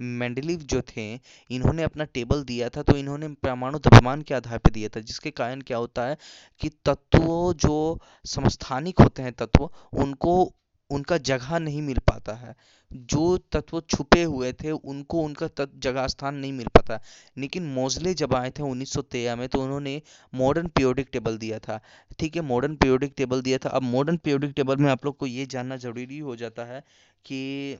मेंडलीव 0.00 0.58
जो 0.64 0.80
थे, 0.88 1.06
इन्होंने 1.50 1.82
अपना 1.82 2.04
टेबल 2.14 2.42
दिया 2.44 2.68
था 2.68 2.82
तो 2.82 2.96
इन्होंने 2.96 3.28
परमाणु 3.42 3.78
द्रव्यमान 3.78 4.22
के 4.22 4.34
आधार 4.34 4.58
पर 4.58 4.70
दिया 4.70 4.88
था, 4.88 5.00
जिसके 5.00 5.30
कारण 5.32 5.60
क्या 5.60 5.78
होता 5.78 6.06
है 6.06 6.16
कि 6.60 6.68
तत्वों 6.84 7.52
जो 7.56 8.00
समस्थानिक 8.26 9.00
होते 9.00 9.22
हैं 9.22 9.32
तत्व, 9.32 9.68
उनको 9.94 10.52
उनका 10.92 11.18
जगह 11.18 11.58
नहीं 11.58 11.82
मिल 11.82 11.98
पाता 11.98 12.34
है। 12.34 12.54
जो 12.90 13.36
तत्व 13.52 13.80
छुपे 13.90 14.22
हुए 14.22 14.52
थे, 14.52 14.70
उनको 14.70 15.20
उनका 15.22 15.48
तत्व 15.48 15.78
जगह 15.78 16.06
स्थान 16.06 16.34
नहीं 16.34 16.52
मिल 16.52 16.66
पाता। 16.68 17.00
लेकिन 17.38 17.66
मोजले 17.72 18.14
जब 18.14 18.34
आए 18.34 18.50
थे 18.50 18.62
उन्नीस 18.62 18.92
सौ 18.92 19.02
तेरह 19.02 19.36
में 19.36 19.48
तो 19.48 19.62
उन्होंने 19.62 20.00
मॉडर्न 20.32 20.66
पीरियोडिक 20.66 21.08
टेबल 21.12 21.38
दिया 21.38 21.58
था। 21.58 21.80
ठीक 22.18 22.36
है 22.36 22.42
मॉडर्न 22.42 22.76
पीरियोडिक 22.76 23.14
टेबल 23.16 23.42
दिया 23.42 23.58
था। 23.58 23.68
अब 23.68 23.82
मॉडर्न 23.82 24.16
पीरियोडिक 24.16 24.52
टेबल 24.56 24.76
में 24.76 24.90
आप 24.90 25.04
लोग 25.04 25.16
को 25.16 25.26
ये 25.26 25.46
जानना 25.46 25.76
ज़रूरी 25.76 26.18
हो 26.18 26.36
जाता 26.36 26.64
है 26.64 26.80
कि 27.24 27.78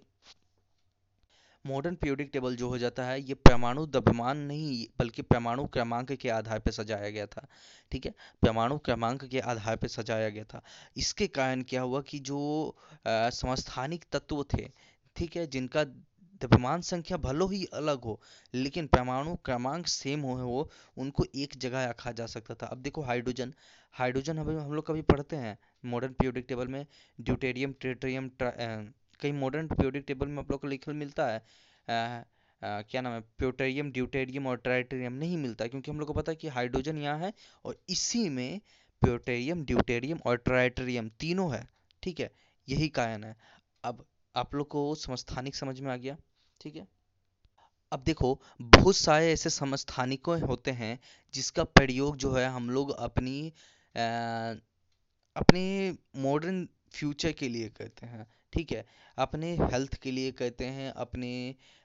मॉडर्न 1.67 1.95
पीरियोडिक 1.95 2.31
टेबल 2.33 2.57
जो 2.57 2.69
हो 2.69 2.79
जाता 2.79 3.05
है, 3.05 3.21
ये 3.21 3.35
परमाणु 3.35 3.87
द्रव्यमान 3.87 4.39
नहीं, 4.39 4.87
बल्कि 4.99 5.23
परमाणु 5.23 5.67
क्रमांक 5.67 6.13
के 6.13 6.29
आधार 6.29 6.59
पर 6.59 6.71
सजाया 6.71 7.11
गया 7.11 7.27
था, 7.27 7.47
ठीक 7.93 8.07
है? 8.07 8.15
परमाणु 8.43 8.79
क्रमांक 8.79 9.25
के 9.25 9.41
आधार 9.41 9.77
पर 9.77 9.89
सजाया 9.89 10.29
गया 10.29 10.45
था। 10.45 10.63
इसके 10.97 11.27
कारण 11.29 11.63
क्या 11.63 11.83
हुआ 11.83 12.01
कि 12.01 12.19
जो 12.21 12.41
समस्थानिक 13.07 14.05
तत्व 14.13 14.43
थे, 14.55 14.69
ठीक 15.17 15.37
है, 15.37 15.47
जिनका 15.47 15.85
द्रव्यमान 15.85 16.81
संख्या 16.81 17.17
भलो 17.17 17.47
ही 17.49 17.65
अलग 17.75 18.05
हो, 18.05 18.21
लेकिन 18.55 18.87
परमाणु 18.87 19.35
क्रमांक 19.45 19.87
सेम 19.87 20.21
हो 20.21 20.35
हो, 20.37 20.71
उनको 20.97 21.25
एक 21.35 21.57
जगह 21.57 21.89
रखा 21.89 22.13
जा 22.13 22.27
सकता 22.27 22.55
था। 22.55 22.67
अब 22.67 22.83
देखो 22.83 23.03
हाइड्रोजन 23.03 23.53
हाइड्रोजन 23.97 24.39
हम 24.39 24.51
हम 24.59 24.73
लोग 24.73 24.87
कभी 24.87 25.03
पढ़ते 25.03 25.37
हैं 25.37 25.57
मॉडर्न 25.85 26.13
पीरियोडिक 26.13 26.45
टेबल 26.49 26.69
में 26.69 26.85
ड्यूटेरियम 27.19 27.75
ट्रिटियम 27.81 28.29
कहीं 29.21 29.33
मॉडर्न 29.33 29.67
पीरियोडिक 29.69 30.05
टेबल 30.07 30.27
में 30.27 30.39
आप 30.39 30.51
लोग 30.51 30.61
को 30.61 30.67
लिखल 30.67 30.93
मिलता 30.95 31.27
है 31.27 31.39
आ, 31.89 32.23
आ, 32.63 32.83
क्या 32.83 33.01
नाम 33.01 33.13
है 33.13 33.21
प्योटेरियम 33.39 33.91
ड्यूटेरियम 33.93 34.47
और 34.47 34.57
ट्राइटेरियम 34.57 35.13
नहीं 35.13 35.37
मिलता 35.37 35.67
क्योंकि 35.67 35.91
हम 35.91 35.99
लोग 35.99 36.09
को 36.09 36.15
पता 36.15 36.33
है 36.33 36.37
कि 36.37 36.49
हाइड्रोजन 36.49 36.99
यहाँ 36.99 37.19
है 37.19 37.33
और 37.65 37.81
इसी 37.89 38.29
में 38.29 38.61
प्योटेरियम 39.03 39.65
ड्यूटेरियम 39.65 40.19
और 40.27 40.37
ट्राइटेरियम 40.37 41.09
तीनों 41.21 41.53
है 41.55 41.67
ठीक 42.03 42.21
है 42.21 42.31
यही 42.69 42.89
कारण 42.89 43.25
है। 43.25 43.37
अब 43.85 44.05
आप 44.35 44.55
लोग 44.55 44.69
को 44.69 44.95
समस्थानिक 44.95 45.55
समझ 45.57 45.81
में 45.81 45.93
आ 45.93 45.97
गया 45.97 46.17
ठीक 46.61 46.77
है? 46.77 46.87
अब 47.93 48.03
देखो 48.03 48.41
बहुत 48.61 48.97
सारे 48.97 49.33
ऐसे 49.33 49.51
समस्थानिकों 49.51 50.41
होते 50.43 50.71
हैं 50.71 50.99
जिसका 51.35 51.65
प्रयोग 51.65 52.17
जो 52.17 52.33
है 52.33 52.47
हम 52.49 52.71
लोग 52.71 52.91
अपनी 52.99 53.49
आ, 53.97 54.55
अपने 55.37 55.63
मॉडर्न 56.17 56.67
फ्यूचर 56.93 57.33
के 57.33 57.49
लिए 57.49 57.69
करते 57.69 58.07
हैं। 58.07 58.27
ठीक 58.53 58.73
है 58.73 58.85
अपने 59.19 59.51
हेल्थ 59.63 59.95
के 60.03 60.11
लिए 60.11 60.31
कहते 60.33 60.67
हैं 60.77 60.91
अपने 61.05 61.31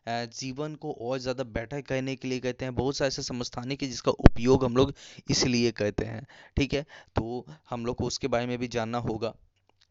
जीवन 0.06 0.76
को 0.76 0.92
और 1.02 1.18
ज़्यादा 1.20 1.44
बेटर 1.58 1.82
करने 1.82 2.16
के 2.16 2.28
लिए 2.28 2.40
कहते 2.40 2.66
हैं 2.66 2.76
बहुत 2.76 2.98
सारे 2.98 3.08
ऐसे 3.08 3.24
समस्थानिक 3.24 3.72
है 3.72 3.78
कि 3.78 3.88
जिसका 3.88 4.12
उपयोग 4.22 4.66
हम 4.66 4.78
लोग 4.78 4.94
इसलिए 5.30 5.72
कहते 5.82 6.06
हैं 6.06 6.26
ठीक 6.58 6.74
है? 6.74 6.86
तो 7.16 7.46
हम 7.70 7.86
लोग 7.86 7.96
को 7.98 8.06
उसके 8.08 8.28
बारे 8.28 8.46
में 8.46 8.58
भी 8.60 8.68
जानना 8.70 8.98
होगा 9.10 9.34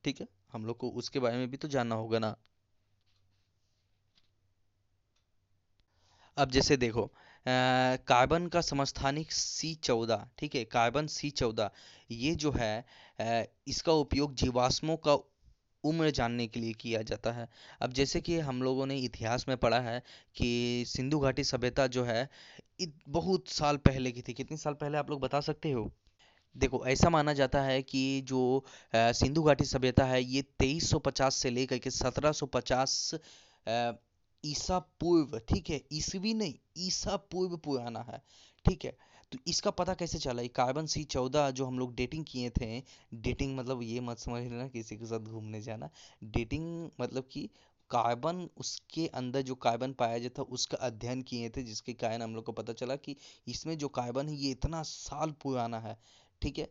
ठीक 0.04 0.21
है? 0.21 0.26
हम 0.52 0.66
लोग 0.66 0.76
को 0.78 0.90
उसके 1.02 1.18
बारे 1.21 1.37
में 1.37 1.50
भी 1.50 1.56
तो 1.56 1.68
जानना 1.68 1.95
होगा 1.95 2.18
ना। 2.18 2.37
अब 6.37 6.50
जैसे 6.50 6.76
देखो 6.76 7.04
कार्बन 8.09 8.47
का 8.47 8.61
समस्थानिक 8.61 9.33
सी 9.33 9.75
चौदह 9.85 10.26
ठीक 10.38 10.54
है? 10.54 10.64
कार्बन 10.66 11.06
सी 11.06 11.30
चौदह 11.33 11.71
ये 12.11 12.35
जो 12.35 12.52
है 12.52 12.78
आ, 13.21 13.42
इसका 13.68 13.92
उपयोग 13.95 14.35
जीवाश्मों 14.35 14.97
का 15.06 15.16
उम्र 15.85 16.11
जानने 16.11 16.47
के 16.47 16.61
लिए 16.61 16.73
किया 16.73 17.02
जाता 17.02 17.33
है। 17.33 17.49
अब 17.83 17.92
जैसे 17.92 18.21
कि 18.21 18.38
हम 18.40 18.62
लोगों 18.62 18.87
ने 18.87 18.97
इतिहास 18.99 19.45
में 19.49 19.56
पढ़ा 19.56 19.80
है 19.80 20.02
कि 20.37 20.85
सिंधु 20.87 21.18
घाटी 21.18 21.45
सभ्यता 21.45 21.87
जो 21.88 22.04
है 22.04 22.28
बहुत 23.09 23.49
साल 23.49 23.76
पहले 23.78 24.12
की 24.12 24.23
थी। 24.23 24.33
कितने 24.33 24.56
साल 24.56 24.75
पहले 24.75 24.99
आप 24.99 25.11
लोग 25.11 25.21
बता 25.21 25.40
सकते 25.42 25.71
हो? 25.73 25.90
देखो, 26.56 26.85
ऐसा 26.87 27.11
माना 27.11 27.33
जाता 27.33 27.62
है 27.62 27.83
कि 27.83 28.21
जो 28.23 28.64
सिंधु 28.95 29.42
घाटी 29.42 29.64
सभ्यता 29.64 30.04
है, 30.04 30.23
ये 30.25 30.42
2350 30.59 31.37
से 31.37 31.50
लेकर 31.50 31.78
के 31.78 31.90
1750 31.90 33.14
ईसा 34.45 34.78
पूर्व, 35.00 35.38
ठीक 35.49 35.71
है? 35.71 35.80
ईसवी 35.92 36.33
नहीं, 36.35 36.54
ईसा 36.78 37.16
पूर्व 37.30 37.56
पुराना 37.56 38.00
है, 38.02 38.23
ठीक 38.64 38.85
है? 38.85 38.97
तो 39.33 39.38
इसका 39.47 39.71
पता 39.71 39.95
कैसे 39.95 40.18
चला? 40.18 40.42
ये 40.42 40.49
कार्बन 40.49 40.87
सी 40.87 41.02
चौदह 41.04 41.50
जो 41.50 41.66
हम 41.66 41.78
लोग 41.78 41.95
डेटिंग 41.95 42.25
किए 42.25 42.50
थे 42.50 42.83
डेटिंग 43.14 43.56
मतलब 43.59 43.83
ये 43.83 44.00
मत 44.00 44.18
समझ 44.18 44.42
लेना 44.42 44.68
किसी 44.68 44.97
के 44.97 45.06
साथ 45.06 45.21
घूमने 45.21 45.61
जाना। 45.61 45.90
डेटिंग 46.25 46.90
मतलब 47.00 47.28
कि 47.33 47.49
कार्बन 47.90 48.49
उसके 48.56 49.06
अंदर 49.06 49.42
जो 49.42 49.54
कार्बन 49.54 49.92
पाया 49.92 50.18
जाता, 50.18 50.42
उसका 50.42 50.76
अध्ययन 50.76 51.23
किए 51.23 51.49
थे, 51.49 51.62
जिसके 51.62 51.92
कारण 51.92 52.23
हम 52.23 52.35
लोग 52.35 52.45
को 52.45 52.52
पता 52.52 52.73
चला 52.73 52.97
कि 52.97 53.16
इसमें 53.49 53.78
जो 53.78 53.88
कार्बन 53.88 54.28
है, 54.28 54.37
ये 54.37 54.50
इतना 54.50 54.83
साल 54.83 55.30
पुराना 55.42 55.78
है, 55.78 55.97
ठीक 56.42 56.59
है? 56.59 56.68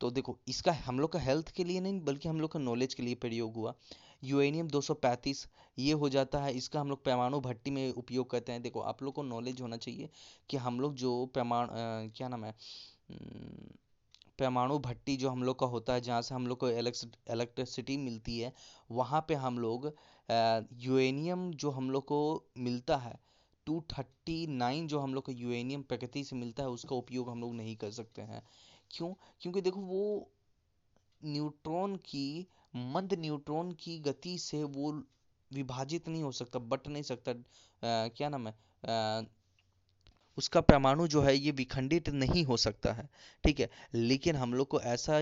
तो 0.00 0.10
देखो, 0.10 0.38
इसका 0.48 0.72
हम 0.72 1.00
लोग 1.00 1.12
का 1.12 1.18
हेल्थ 1.18 1.50
के 1.50 1.64
लिए 1.64 1.80
नहीं, 1.80 2.00
बल्कि 2.00 2.28
हम 2.28 2.40
लोग 2.40 2.52
का 2.52 2.58
नॉलेज 2.58 2.94
के 2.94 3.02
लिए 3.02 3.14
प्रयोग 3.14 3.54
हुआ। 3.54 3.74
यूरेनियम 4.22 4.68
235 4.68 5.46
ये 5.78 5.92
हो 5.92 6.08
जाता 6.08 6.42
है। 6.42 6.52
इसका 6.52 6.80
हम 6.80 6.88
लोग 6.88 7.04
परमाणु 7.04 7.40
भट्टी 7.40 7.70
में 7.70 7.92
उपयोग 7.92 8.30
करते 8.30 8.52
हैं। 8.52 8.62
देखो, 8.62 8.80
आप 8.82 9.02
लोग 9.02 9.14
को 9.14 9.22
नॉलेज 9.24 9.60
होना 9.60 9.76
चाहिए 9.76 10.08
कि 10.50 10.56
हम 10.58 10.80
लोग 10.80 10.94
जो 10.94 11.26
परमाणु 11.34 11.68
क्या 12.16 12.28
नाम 12.28 12.44
है 12.44 12.54
परमाणु 14.38 14.78
भट्टी 14.78 15.16
जो 15.16 15.30
हम 15.30 15.42
लोग 15.42 15.58
का 15.58 15.66
होता 15.66 15.92
है, 15.92 16.00
जहाँ 16.00 16.22
से 16.22 16.34
हम 16.34 16.46
लोग 16.46 16.58
को 16.58 16.68
इलेक्ट्रिसिटी 16.70 17.96
मिलती 17.96 18.38
है, 18.40 18.52
वहाँ 18.90 19.24
पे 19.28 19.34
हम 19.36 19.58
लोग 19.58 19.86
यूरेनियम 20.28 21.50
जो 21.52 21.70
हम 21.70 21.90
लोग 21.90 22.04
को 22.04 22.44
मिलता 22.58 22.96
है 22.96 23.18
239 23.66 24.86
जो 24.88 24.98
हम 25.00 25.14
लोग 25.14 25.24
को 25.24 25.32
यूरेनियम 25.32 25.82
प्रकृति 25.82 26.22
से 26.24 26.36
मिलता 26.36 26.62
है, 26.62 26.68
उसका 26.70 26.96
उपयोग 26.96 27.30
हम 27.30 27.40
लोग 27.40 27.54
नहीं 27.54 27.76
कर 27.76 27.90
सकते 27.90 28.22
हैं। 28.22 28.42
क्यों? 28.90 29.12
क्योंकि 29.40 29.60
देखो, 29.60 29.80
वो 29.80 30.30
न्यूट्रॉन 31.20 31.96
की 32.04 32.46
मंद 32.76 33.14
न्यूट्रॉन 33.14 33.72
की 33.72 33.98
गति 33.98 34.38
से 34.38 34.64
वो 34.64 34.92
विभाजित 35.52 36.08
नहीं 36.08 36.22
हो 36.22 36.32
सकता 36.32 36.58
बट 36.58 36.88
नहीं 36.88 37.02
सकता। 37.02 37.30
आ, 37.30 38.08
क्या 38.08 38.28
नाम 38.28 38.48
है? 38.48 38.54
आ, 38.88 39.22
उसका 40.38 40.60
परमाणु 40.60 41.06
जो 41.08 41.22
है 41.22 41.36
ये 41.36 41.50
विखंडित 41.50 42.08
नहीं 42.08 42.44
हो 42.44 42.56
सकता 42.56 42.92
है 42.92 43.08
ठीक 43.44 43.60
है? 43.60 43.70
लेकिन 43.94 44.36
हम 44.36 44.54
लोग 44.54 44.68
को 44.68 44.80
ऐसा 44.80 45.20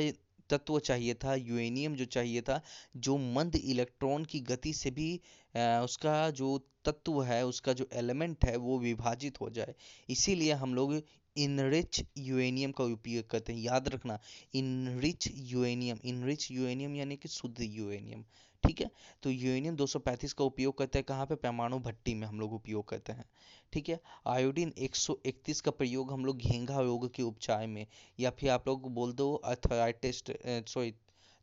तत्व 0.50 0.79
चाहिए 0.79 1.15
था 1.15 1.35
यूरेनियम 1.35 1.95
जो 1.95 2.05
चाहिए 2.05 2.41
था 2.41 2.61
जो 2.97 3.17
मंद 3.19 3.57
इलेक्ट्रॉन 3.57 4.25
की 4.25 4.41
गति 4.41 4.73
से 4.73 4.91
भी 4.91 5.21
आ, 5.57 5.81
उसका 5.81 6.31
जो 6.31 6.59
तत्व 6.85 7.23
है 7.23 7.47
उसका 7.47 7.73
जो 7.73 7.88
एलिमेंट 7.93 8.45
है 8.45 8.57
वो 8.57 8.79
विभाजित 8.79 9.41
हो 9.41 9.50
जाए। 9.50 9.75
इसीलिए 10.09 10.53
हम 10.53 10.75
लोग 10.75 11.03
इनरिच 11.37 12.02
यूरेनियम 12.19 12.73
का 12.73 12.85
उपयोग 12.87 13.28
करते 13.31 13.52
हैं। 13.52 13.61
याद 13.61 13.88
रखना 13.88 14.19
इनरिच 14.55 15.28
यूरेनियम 15.33 15.99
इनरिच 16.05 16.50
यूरेनियम 16.50 16.97
यानी 16.97 17.16
कि 17.16 17.28
शुद्ध 17.28 17.57
यूरेनियम 17.61 18.25
ठीक 18.64 18.81
है? 18.81 18.90
तो 19.23 19.31
यूरेनियम 19.31 19.76
235 19.76 20.33
का 20.33 20.45
उपयोग 20.45 20.76
करते 20.78 20.99
हैं 20.99 21.05
कहाँ 21.09 21.26
पे? 21.26 21.35
परमाणु 21.37 21.78
भट्टी 21.81 22.14
में 22.14 22.26
हम 22.26 22.40
लोग 22.40 22.52
उपयोग 22.55 22.88
करते 22.88 23.12
हैं, 23.12 23.25
ठीक 23.73 23.88
है? 23.88 23.99
आयोडीन 24.26 24.73
131 24.78 25.61
का 25.61 25.71
प्रयोग 25.73 26.12
हम 26.12 26.25
लोग 26.25 26.38
घेंघा 26.38 26.81
रोग 26.81 27.09
के 27.14 27.23
उपचार 27.23 27.66
में, 27.66 27.87
या 28.19 28.31
फिर 28.31 28.50
आप 28.50 28.69
लोग 28.69 28.93
बोल 28.95 29.12
दो 29.14 29.33
अर्थराइटिस 29.35 30.23
सॉरी 30.66 30.93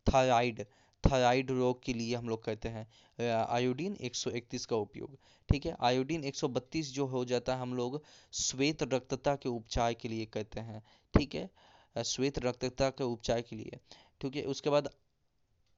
थायराइड 0.07 0.65
थायराइड 1.03 1.51
रोग 1.51 1.83
के 1.83 1.93
लिए 1.93 2.15
हम 2.15 2.29
लोग 2.29 2.43
करते 2.43 2.69
हैं 2.69 2.87
आयोडीन 3.29 3.95
131 4.01 4.65
का 4.65 4.75
उपयोग। 4.75 5.17
ठीक 5.49 5.65
है? 5.65 5.75
आयोडीन 5.81 6.23
132 6.23 6.91
जो 6.93 7.05
हो 7.05 7.23
जाता 7.25 7.55
है 7.55 7.61
हम 7.61 7.73
लोग 7.73 8.01
श्वेत 8.33 8.83
रक्तता 8.83 9.35
के 9.35 9.49
उपचार 9.49 9.93
के 9.93 10.09
लिए 10.09 10.25
करते 10.33 10.59
हैं। 10.61 10.81
ठीक 11.13 11.35
है? 11.35 11.49
श्वेत 11.95 12.39
रक्तता 12.39 12.89
के 12.89 13.03
उपचार 13.03 13.41
के 13.41 13.55
लिए। 13.55 13.79
ठीक 14.21 14.35
है? 14.35 14.43
उसके 14.45 14.69
बाद 14.69 14.89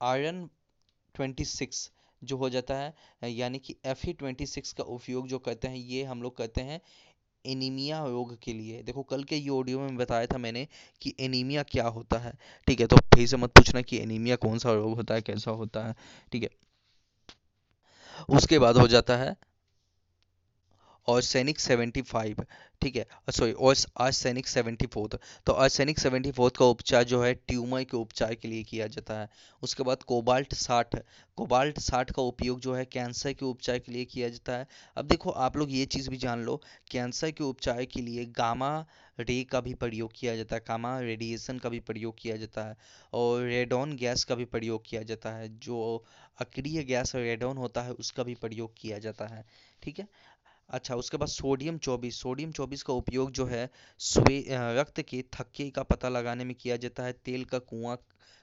आयरन 0.00 0.48
26 1.14 1.90
जो 2.22 2.36
हो 2.36 2.48
जाता 2.50 2.76
है 2.76 3.30
यानी 3.30 3.58
कि 3.58 3.74
एफ़ 3.86 4.08
ई 4.08 4.12
ट्वेंटी 4.12 4.46
सिक्स 4.46 4.72
का 4.72 4.84
उपयोग 4.84 5.26
जो 5.28 5.38
करते 5.38 5.68
हैं, 5.68 5.76
ये 5.76 6.04
हम 6.04 6.22
लोग 6.22 6.36
करते 6.36 6.60
हैं 6.60 6.80
एनीमिया 7.46 8.04
रोग 8.06 8.38
के 8.42 8.52
लिए। 8.52 8.82
देखो, 8.82 9.02
कल 9.02 9.24
के 9.24 9.36
ये 9.36 9.48
ऑडियो 9.48 9.80
में 9.80 9.96
बताया 9.96 10.26
था 10.26 10.38
मैंने 10.38 10.66
कि 11.02 11.14
एनीमिया 11.20 11.62
क्या 11.62 11.88
होता 11.88 12.18
है, 12.18 12.32
ठीक 12.68 12.80
है? 12.80 12.86
तो 12.86 12.96
फिर 12.96 13.26
से 13.26 13.36
मत 13.36 13.50
पूछना 13.50 13.82
कि 13.82 13.98
एनीमिया 13.98 14.36
कौन 14.36 14.58
सा 14.58 14.72
रोग 14.72 14.94
होता 14.96 15.14
है, 15.14 15.20
कैसा 15.20 15.50
होता 15.50 15.86
है, 15.86 15.94
ठीक 16.32 16.42
है? 16.42 16.50
उसके 18.28 18.58
बाद 18.58 18.76
हो 18.76 18.88
जाता 18.88 19.16
है 19.16 19.36
सैनिक 21.08 21.60
सेवेंटी 21.60 22.02
फाइव, 22.02 22.44
ठीक 22.82 22.96
है? 22.96 23.06
Sorry 23.30 23.54
arsenic 24.00 24.46
seventy 24.48 24.86
fourth. 24.86 25.18
तो 25.46 25.52
आर्सेनिक 25.52 25.98
सेवेंटी 25.98 26.30
फोर्थ 26.30 26.56
का 26.56 26.64
उपचार 26.66 27.04
जो 27.04 27.22
है, 27.22 27.32
ट्यूमर 27.34 27.84
के 27.84 27.96
उपचार 27.96 28.34
के 28.34 28.48
लिए 28.48 28.62
किया 28.62 28.86
जाता 28.86 29.18
है। 29.20 29.28
उसके 29.62 29.82
बाद 29.82 30.02
कोबाल्ट 30.02 30.54
साठ 30.54 30.96
कोबाल्ट 31.38 31.78
साठ 31.78 32.10
का 32.10 32.22
उपयोग 32.22 32.60
जो 32.60 32.74
है, 32.74 32.84
कैंसर 32.84 33.32
के 33.32 33.44
उपचार 33.44 33.78
के 33.78 33.92
लिए 33.92 34.04
किया 34.04 34.28
जाता 34.28 34.56
है। 34.58 34.66
अब 34.96 35.06
देखो, 35.06 35.30
आप 35.30 35.56
लोग 35.56 35.72
ये 35.72 35.84
चीज़ 35.86 36.10
भी 36.10 36.16
जान 36.16 36.42
लो, 36.42 36.60
कैंसर 36.90 37.30
के 37.30 37.44
उपचार 37.44 37.84
के 37.84 38.00
लिए 38.00 38.24
गामा 38.36 38.86
रे 39.20 39.42
का 39.44 39.60
भी 39.60 39.74
प्रयोग 39.74 40.12
किया 40.14 40.36
जाता 40.36 40.56
है 40.56 40.62
कामा 40.66 40.98
रेडिएशन 41.00 41.58
का 41.58 41.68
भी 41.68 41.80
प्रयोग 41.80 42.14
किया 42.18 42.36
जाता 42.36 42.64
है, 42.64 42.76
और 43.12 43.42
रेडॉन 43.42 43.96
गैस 43.96 44.24
का 44.24 44.34
भी 44.34 44.44
प्रयोग 44.44 44.82
किया 44.86 45.02
जाता 45.02 45.30
है, 45.30 45.48
जो 45.58 46.04
अक्रिय 46.40 46.82
गैस 46.84 47.14
रेडॉन 47.14 47.56
होता 47.56 47.82
है, 47.82 47.92
उसका 47.92 48.22
भी 48.22 48.34
प्रयोग 48.34 48.72
किया 48.76 48.98
जाता 48.98 49.26
है, 49.26 49.44
ठीक 49.82 49.98
है? 49.98 50.06
अच्छा 50.70 50.94
उसके 50.96 51.16
बाद 51.16 51.28
सोडियम 51.28 51.76
चौबीस। 51.78 52.20
सोडियम 52.20 52.52
चौबीस 52.52 52.82
का 52.82 52.92
उपयोग 52.94 53.30
जो 53.30 53.44
है, 53.46 53.68
स्वे 54.00 54.44
रक्त 54.50 55.00
के 55.00 55.22
थक्के 55.34 55.68
का 55.70 55.82
पता 55.82 56.08
लगाने 56.08 56.44
में 56.44 56.54
किया 56.54 56.76
जाता 56.76 57.02
है, 57.02 57.12
तेल 57.24 57.44
का 57.44 57.58
कुआँ 57.60 57.96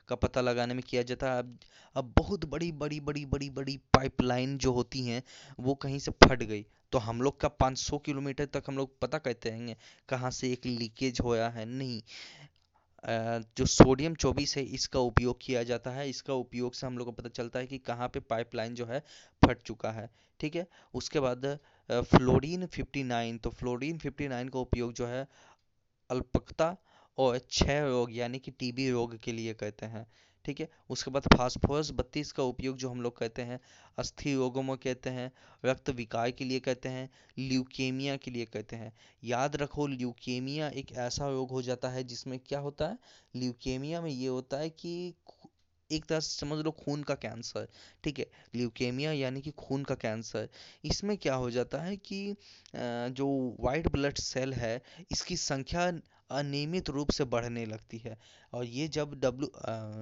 का 0.09 0.15
पता 0.15 0.41
लगाने 0.41 0.73
में 0.73 0.83
किया 0.83 1.01
जाता 1.03 1.31
है। 1.33 1.39
अब 1.39 1.57
अब 1.95 2.13
बहुत 2.17 2.45
बड़ी 2.45 2.71
बड़ी 2.73 2.99
बड़ी 2.99 3.25
बड़ी 3.25 3.49
बड़ी 3.49 3.77
पाइपलाइन 3.93 4.57
जो 4.57 4.71
होती 4.71 5.05
हैं, 5.05 5.21
वो 5.59 5.75
कहीं 5.75 5.99
से 5.99 6.11
फट 6.25 6.43
गई। 6.43 6.65
तो 6.91 6.97
हम 6.99 7.21
लोग 7.21 7.39
का 7.41 7.47
500 7.49 7.97
किलोमीटर 7.97 8.45
तक 8.45 8.63
हम 8.67 8.77
लोग 8.77 8.99
पता 8.99 9.17
करते 9.17 9.49
हैं 9.49 9.75
कहाँ 10.09 10.31
से 10.31 10.51
एक 10.53 10.65
लीकेज 10.65 11.19
होया 11.23 11.49
है, 11.49 11.65
नहीं। 11.67 12.01
जो 13.57 13.65
सोडियम 13.65 14.13
चौबीस 14.15 14.55
है, 14.57 14.63
इसका 14.65 14.99
उपयोग 15.01 15.37
किया 15.41 15.63
जाता 15.63 15.91
है। 15.91 16.09
इसका 16.09 16.33
उपयोग 16.33 16.73
से 16.73 16.85
हम 16.87 16.97
लोग 16.97 17.07
को 17.07 17.11
पता 17.11 17.29
चलता 17.29 17.59
है 17.59 17.67
कि 17.67 17.77
कहाँ 17.77 18.07
पे 18.07 18.19
पाइपलाइन 18.19 18.75
जो 18.75 18.85
है, 18.85 18.99
फट 19.43 19.61
चुका 19.65 19.91
है। 19.91 20.09
ठीक 20.39 20.55
है? 20.55 20.67
उसके 20.93 21.19
बाद 21.19 21.45
फ्लोरीन 21.89 22.65
59 22.67 23.37
तो 23.37 23.49
फ्लोरीन 23.49 23.97
59 23.97 24.49
का 24.49 24.59
उपयोग 24.59 24.93
जो 24.93 25.07
है, 25.07 25.27
अल्पकता 26.09 26.75
और 27.17 27.37
क्षय 27.37 27.81
रोग, 27.81 28.15
यानी 28.15 28.39
कि 28.39 28.51
टीबी 28.51 28.89
रोग 28.91 29.17
के 29.19 29.31
लिए 29.31 29.53
करते 29.53 29.85
हैं, 29.85 30.05
ठीक 30.45 30.59
है? 30.59 30.69
उसके 30.89 31.11
बाद 31.11 31.23
फास्फोरस 31.35 31.91
बत्तीस 31.91 32.31
का 32.31 32.43
उपयोग 32.43 32.77
जो 32.77 32.89
हम 32.89 33.01
लोग 33.01 33.17
कहते 33.17 33.41
हैं 33.41 33.59
अस्थि 33.97 34.33
रोगों 34.35 34.63
में 34.63 34.75
कहते 34.77 35.09
हैं, 35.09 35.31
रक्त 35.65 35.89
विकार 35.89 36.31
के 36.31 36.45
लिए 36.45 36.59
कहते 36.59 36.89
हैं 36.89 37.09
ल्यूकेमिया 37.39 38.15
के 38.17 38.31
लिए 38.31 38.45
कहते 38.45 38.75
हैं। 38.75 38.93
याद 39.23 39.55
रखो 39.55 39.87
ल्यूकेमिया 39.87 40.69
एक 40.69 40.91
ऐसा 40.91 41.29
रोग 41.29 41.51
हो 41.51 41.61
जाता 41.61 41.89
है 41.89 42.03
जिसमें 42.03 42.39
क्या 42.39 42.59
होता 42.59 42.87
है? 42.87 42.97
ल्यूकेमिया 43.35 44.01
में 44.01 44.11
ये 44.11 44.27
होता 44.27 44.57
है 44.57 44.69
कि 44.69 45.13
एक 45.91 46.05
तरह 46.05 46.19
से 46.19 46.37
समझ 46.37 46.63
लो 46.65 46.71
खून 46.73 47.03
का 47.03 47.15
कैंसर, 47.17 47.67
ठीक 48.03 48.19
है? 48.19 48.25
ल्यूकेमिया 48.55 49.11
यानी 49.13 49.41
कि 49.41 49.51
खून 49.57 49.83
का 49.83 49.95
कैंसर। 49.97 50.49
इसमें 50.85 51.15
क्या 51.17 51.35
हो 51.35 51.49
जाता 51.51 51.81
है 51.81 51.95
कि 51.99 52.35
जो 52.75 53.27
वाइट 53.59 53.87
ब्लड 53.91 54.17
सेल 54.19 54.53
है, 54.53 54.81
इसकी 55.11 55.37
संख्या 55.39 55.91
अनियमित 56.31 56.89
रूप 56.89 57.11
से 57.11 57.23
बढ़ने 57.25 57.65
लगती 57.65 57.97
है। 57.97 58.17
और 58.53 58.63
ये 58.65 58.87
जब 58.89 59.13
W 59.21 59.51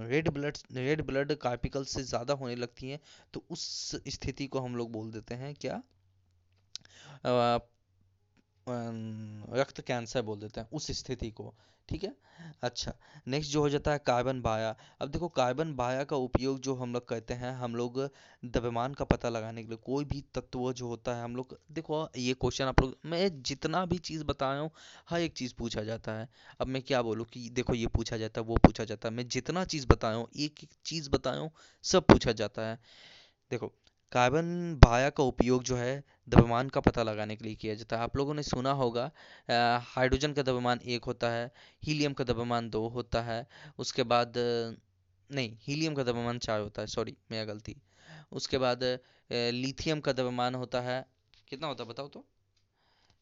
red 0.09 0.29
blood 0.29 0.57
red 0.73 1.01
blood 1.05 1.33
corpuscle 1.41 1.83
से 1.85 2.03
ज़्यादा 2.03 2.33
होने 2.33 2.55
लगती 2.55 2.89
हैं 2.89 2.99
तो 3.33 3.43
उस 3.51 3.65
स्थिति 4.09 4.47
को 4.47 4.59
हम 4.59 4.75
लोग 4.75 4.91
बोल 4.91 5.11
देते 5.11 5.35
हैं 5.35 5.53
क्या? 5.55 5.81
रक्त 9.53 9.81
कैंसर 9.81 10.21
बोल 10.21 10.39
देते 10.39 10.61
हैं, 10.61 10.67
उस 10.73 10.91
स्थिति 10.91 11.29
को, 11.31 11.53
ठीक 11.89 12.03
है? 12.03 12.15
अच्छा 12.63 12.93
नेक्स्ट 13.27 13.51
जो 13.51 13.61
हो 13.61 13.69
जाता 13.69 13.91
है 13.91 13.99
कार्बन 13.99 14.41
बाया। 14.41 14.75
अब 15.01 15.09
देखो 15.09 15.27
कार्बन 15.27 15.73
बाया 15.75 16.03
का 16.03 16.15
उपयोग 16.15 16.59
जो 16.59 16.75
हम 16.75 16.93
लोग 16.93 17.07
कहते 17.07 17.33
हैं, 17.33 17.51
हम 17.53 17.75
लोग 17.75 17.99
द्रव्यमान 18.45 18.93
का 18.93 19.05
पता 19.05 19.29
लगाने 19.29 19.63
के 19.63 19.67
लिए, 19.69 19.77
कोई 19.77 20.05
भी 20.05 20.21
तत्व 20.35 20.73
जो 20.73 20.87
होता 20.87 21.15
है, 21.15 21.23
हम 21.23 21.35
लोग, 21.35 21.57
देखो, 21.71 22.09
ये 22.17 22.33
क्वेश्चन 22.33 22.65
आप 22.65 22.81
लोग, 22.81 22.97
मैं 23.05 23.41
जितना 23.43 23.85
भी 23.85 23.97
चीज़ 23.97 24.23
बताया 24.23 24.59
हूँ, 24.59 24.71
हर 25.09 25.21
एक 25.21 25.33
चीज़ 25.33 25.53
पूछा 25.57 25.83
जाता 25.83 26.11
है। 26.11 26.29
अब 26.59 26.67
मैं 26.67 26.81
क्या 26.81 27.01
बोलूँ 27.01 27.25
कि, 27.25 27.49
देखो, 27.49 27.73
ये 27.73 27.87
पूछा 27.87 28.17
जाता 28.17 28.41
है, 28.41 28.47
वो 28.47 28.55
पूछा 28.55 28.83
जाता 28.83 29.09
है। 29.09 29.15
मैं 29.15 29.27
जितना 29.27 29.65
चीज़ 29.65 29.87
बताया 29.87 30.15
हूँ, 30.15 30.27
एक 30.35 30.63
एक 30.63 30.69
चीज़ 30.85 31.09
बताया 31.09 31.39
हूँ, 31.39 31.51
सब 31.83 32.05
पूछा 32.05 32.31
जाता 32.31 32.61
है। 32.61 32.79
देखो 33.51 33.73
कार्बन 34.11 34.47
बाया 34.83 35.09
का 35.09 35.23
उपयोग 35.23 35.63
जो 35.63 35.75
है 35.75 36.03
द्रव्यमान 36.29 36.69
का 36.69 36.81
पता 36.81 37.03
लगाने 37.03 37.35
के 37.35 37.45
लिए 37.45 37.55
किया 37.55 37.75
जाता 37.75 37.97
है। 37.97 38.03
आप 38.03 38.17
लोगों 38.17 38.33
ने 38.33 38.43
सुना 38.43 38.71
होगा 38.71 39.09
हाइड्रोजन 39.85 40.33
का 40.33 40.41
द्रव्यमान 40.41 40.79
एक 40.85 41.03
होता 41.03 41.29
है, 41.29 41.51
हीलियम 41.83 42.13
का 42.13 42.23
द्रव्यमान 42.23 42.69
दो 42.69 42.87
होता 42.87 43.21
है, 43.21 43.45
उसके 43.79 44.03
बाद, 44.05 44.33
नहीं, 45.29 45.57
हीलियम 45.61 45.95
का 45.95 46.03
द्रव्यमान 46.03 46.39
चार 46.39 46.59
होता 46.61 46.81
है, 46.81 46.87
सॉरी, 46.87 47.15
मेरा 47.31 47.45
गलती। 47.45 47.75
उसके 48.31 48.57
बाद 48.57 48.83
लिथियम 49.31 49.99
का 49.99 50.13
द्रव्यमान 50.13 50.55
होता 50.55 50.81
है, 50.81 51.05
कितना 51.49 51.67
होता 51.67 51.83
है 51.83 51.89
बताओ 51.89 52.07
तो? 52.07 52.25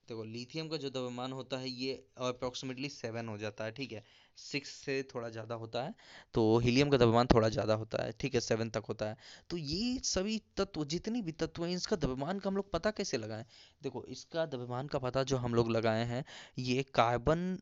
देखो 0.09 0.23
लिथियम 0.23 0.67
का 0.67 0.77
जो 0.77 0.89
द्रव्यमान 0.89 1.31
होता 1.31 1.57
है, 1.57 1.69
ये 1.69 1.93
अप्रोक्सीमेटली 2.19 2.89
सेवन 2.89 3.27
हो 3.27 3.37
जाता 3.37 3.63
है, 3.63 3.71
ठीक 3.71 3.91
है? 3.91 4.03
सिक्स 4.37 4.69
से 4.75 5.01
थोड़ा 5.13 5.29
ज़्यादा 5.29 5.55
होता 5.55 5.83
है 5.83 5.93
तो 6.35 6.57
हीलियम 6.59 6.89
का 6.89 6.97
द्रव्यमान 6.97 7.27
थोड़ा 7.33 7.49
ज़्यादा 7.49 7.73
होता 7.73 8.03
है, 8.03 8.11
ठीक 8.11 8.33
है? 8.33 8.39
सेवन 8.41 8.69
तक 8.69 8.83
होता 8.89 9.09
है। 9.09 9.17
तो 9.49 9.57
ये 9.57 9.99
सभी 10.05 10.41
तत्व, 10.57 10.85
जितनी 10.85 11.21
भी 11.21 11.31
तत्व 11.33 11.65
हैं, 11.65 11.73
इसका 11.75 11.95
द्रव्यमान 11.95 12.39
का 12.39 12.49
हम 12.49 12.55
लोग 12.55 12.71
पता 12.71 12.91
कैसे 12.91 13.17
लगाएँ? 13.17 13.45
देखो, 13.81 14.03
इसका 14.07 14.45
द्रव्यमान 14.45 14.87
का 14.87 14.99
पता 14.99 15.23
जो 15.23 15.37
हम 15.37 15.55
लोग 15.55 15.71
लगाए 15.71 16.05
हैं, 16.05 16.23
ये 16.59 16.83
कार्बन 16.93 17.57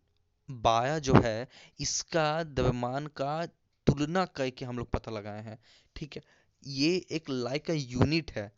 बाया 0.50 1.00
जो 1.00 1.14
है, 1.16 1.48
इसका 1.80 2.44
द्रव्यमान 2.44 3.08
का 3.18 3.46
तुलना 3.88 4.26
करके 4.26 4.66
हम 4.66 4.78
लोग 4.78 4.92
पता 4.92 5.12
लगाए 5.12 5.44
हैं, 5.44 5.60
ठीक 5.96 6.16
है? 6.16 6.22
ये 6.64 6.96
एक 7.12 7.30
लाइक 7.30 7.66
का 7.66 7.74
यूनिट 7.74 8.32
है, 8.32 8.52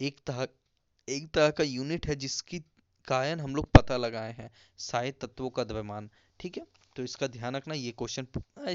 एक 0.00 0.20
तरह 0.26 0.46
एक 1.08 1.30
तरह 1.34 1.50
का 1.50 1.64
यूनिट 1.64 2.06
है 2.06 2.14
जिसकी 2.16 2.58
कारण 3.10 3.40
हम 3.40 3.54
लोग 3.56 3.70
पता 3.72 3.96
लगाए 3.98 4.32
हैं, 4.32 4.50
सारे 4.78 5.10
तत्वों 5.12 5.50
का 5.50 5.64
द्रव्यमान, 5.64 6.10
ठीक 6.40 6.56
है? 6.56 6.64
तो 6.96 7.02
इसका 7.04 7.26
ध्यान 7.28 7.56
रखना, 7.56 7.74
ये 7.74 7.90
क्वेश्चन 7.92 8.26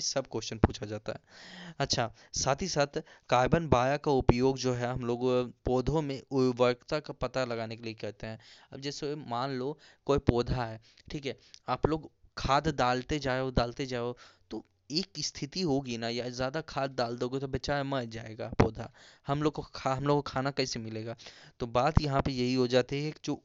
सब 0.01 0.27
क्वेश्चन 0.32 0.58
पूछा 0.58 0.86
जाता 0.86 1.12
है। 1.12 1.74
अच्छा 1.80 2.10
साथ 2.36 2.62
ही 2.62 2.68
साथ 2.68 3.00
कार्बन 3.30 3.68
बाया 3.70 3.98
का 3.98 4.12
उपयोग 4.13 4.58
जो 4.58 4.74
है 4.74 4.88
हम 4.88 5.06
लोग 5.06 5.24
पौधों 5.65 6.01
में 6.01 6.22
उर्वरकता 6.32 7.00
का 7.00 7.13
पता 7.15 7.44
लगाने 7.46 7.75
के 7.75 7.84
लिए 7.84 7.94
करते 7.96 8.27
हैं। 8.27 8.39
अब 8.74 8.82
जैसे 8.82 9.13
मान 9.18 9.51
लो 9.54 9.77
कोई 10.08 10.18
पौधा 10.22 10.63
है, 10.63 10.80
ठीक 11.12 11.25
है? 11.25 11.38
आप 11.68 11.88
लोग 11.88 12.10
खाद 12.38 12.68
डालते 12.75 13.20
जाओ 13.20 13.50
डालते 13.51 13.86
जाओ 13.86 14.15
तो 14.51 14.63
एक 14.92 15.20
स्थिति 15.20 15.62
होगी 15.63 15.98
ना, 15.98 16.10
या 16.10 16.30
ज़्यादा 16.32 16.62
खाद 16.63 16.96
डाल 16.96 17.18
दोगे 17.18 17.39
तो 17.39 17.48
बेचारा 17.50 17.84
मर 17.86 18.06
जाएगा 18.08 18.51
पौधा। 18.60 18.92
हम 19.27 19.44
लोग 19.44 19.54
को 19.54 19.62
खा, 19.75 19.94
हम 19.94 20.04
लोग 20.04 20.18
को 20.18 20.22
खाना 20.24 20.51
कैसे 20.51 20.80
मिलेगा? 20.80 21.15
तो 21.60 21.68
बात 21.70 22.01
यहाँ 22.01 22.22
पे 22.22 22.32
यही 22.34 22.54
हो 22.54 22.68
जाती 22.68 23.03
है 23.03 23.14
जो 23.24 23.42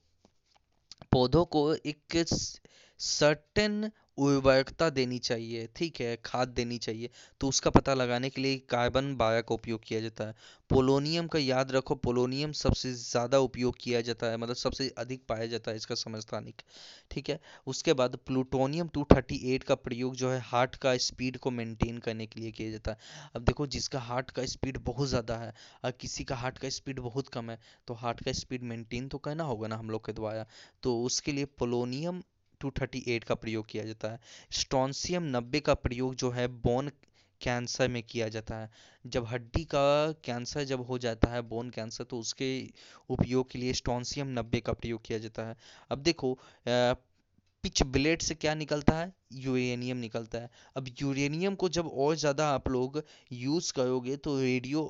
पौधों 1.13 1.45
को 1.45 1.63
एक 1.75 1.99
सर्टेन 3.01 3.91
उर्वरकता 4.19 4.89
देनी 4.91 5.19
चाहिए, 5.19 5.69
ठीक 5.77 6.01
है, 6.01 6.17
खाद 6.25 6.49
देनी 6.51 6.77
चाहिए 6.79 7.11
तो 7.41 7.49
उसका 7.49 7.71
पता 7.71 7.93
लगाने 7.95 8.29
के 8.31 8.41
लिए 8.41 8.57
कार्बन 8.71 9.15
बाया 9.17 9.41
का 9.41 9.55
उपयोग 9.55 9.81
किया 9.85 10.01
जाता 10.01 10.25
है। 10.25 10.35
पोलोनियम 10.71 11.27
का 11.27 11.39
याद 11.39 11.71
रखो 11.73 11.95
पोलोनियम 11.97 12.53
सबसे 12.55 12.93
ज़्यादा 12.95 13.39
उपयोग 13.41 13.77
किया 13.81 14.01
जाता 14.01 14.27
है 14.27 14.37
मतलब 14.37 14.57
सबसे 14.57 14.89
अधिक 14.99 15.23
पाया 15.29 15.47
जाता 15.47 15.71
है 15.71 15.77
इसका 15.77 15.95
समस्थानिक, 15.97 16.63
ठीक 17.11 17.31
है। 17.31 17.39
उसके 17.67 17.93
बाद 17.93 18.17
प्लूटोनियम 18.27 18.89
238 18.91 19.65
का 19.65 19.75
प्रयोग 19.77 20.17
जो 20.17 20.31
है 20.31 20.41
हार्ट 20.47 20.77
का 20.77 20.97
स्पीड 20.99 21.39
को 21.39 21.51
मेंटेन 21.53 21.99
करने 22.01 22.27
के 22.27 22.41
लिए 22.41 22.51
किया 22.51 22.71
जाता 22.71 22.91
है। 22.91 22.99
अब 23.35 23.43
देखो, 23.43 23.67
जिसका 23.69 24.01
हार्ट 24.01 24.31
का 24.31 24.45
स्पीड 24.47 24.79
बहुत 24.85 25.09
ज़्यादा 25.09 25.37
है 25.37 25.53
और 25.85 25.91
किसी 26.01 26.25
का 26.25 26.37
हार्ट 26.37 26.59
का 26.59 26.69
स्पीड 26.71 27.01
बहुत 27.01 27.29
कम 27.31 27.51
है 27.51 27.59
तो 27.89 27.95
हार्ट 27.97 28.25
का 28.25 28.33
स्पीड 28.35 28.63
मेंटेन 28.65 29.09
तो 29.09 29.19
करना 29.21 29.45
होगा 29.45 29.69
ना 29.69 29.77
हम 29.77 29.91
लोग 29.91 30.05
के 30.07 30.13
द्वारा। 30.13 30.45
तो 30.83 31.01
उसके 31.03 31.33
लिए 31.33 31.45
पोलोनियम 31.59 32.23
238 32.65 33.25
का 33.25 33.35
प्रयोग 33.35 33.67
किया 33.67 33.85
जाता 33.85 34.11
है। 34.13 34.21
स्टोनसियम 34.51 35.23
90 35.37 35.61
का 35.61 35.75
प्रयोग 35.75 36.15
जो 36.15 36.31
है 36.31 36.47
बोन 36.49 36.91
कैंसर 37.41 37.89
में 37.89 38.03
किया 38.03 38.29
जाता 38.29 38.57
है। 38.57 38.71
जब 39.07 39.27
हड्डी 39.27 39.65
का 39.65 40.13
कैंसर 40.25 40.65
जब 40.65 40.81
हो 40.81 40.99
जाता 40.99 41.31
है 41.31 41.43
बोन 41.43 41.71
कैंसर 41.71 42.05
तो 42.05 42.19
उसके 42.19 42.51
उपयोग 43.11 43.51
के 43.51 43.59
लिए 43.59 43.73
स्टोनसियम 43.73 44.35
90 44.39 44.61
का 44.61 44.73
प्रयोग 44.73 45.03
किया 45.05 45.19
जाता 45.19 45.49
है। 45.49 45.57
अब 45.91 45.99
देखो 45.99 46.39
पिच 47.65 47.83
ब्लेड 47.85 48.23
से 48.23 48.35
क्या 48.35 48.55
निकलता 48.55 48.97
है? 48.99 49.13
यूरेनियम 49.35 49.97
निकलता 49.99 50.39
है। 50.39 50.51
अब 50.77 50.87
यूरेनियम 51.01 51.55
को 51.55 51.69
जब 51.69 51.87
और 51.87 52.15
ज़्यादा 52.17 52.47
आप 52.51 52.69
लोग 52.69 53.03
यूज़ 53.33 53.73
करोगे 53.73 54.17
तो 54.17 54.39
रेडियो 54.41 54.83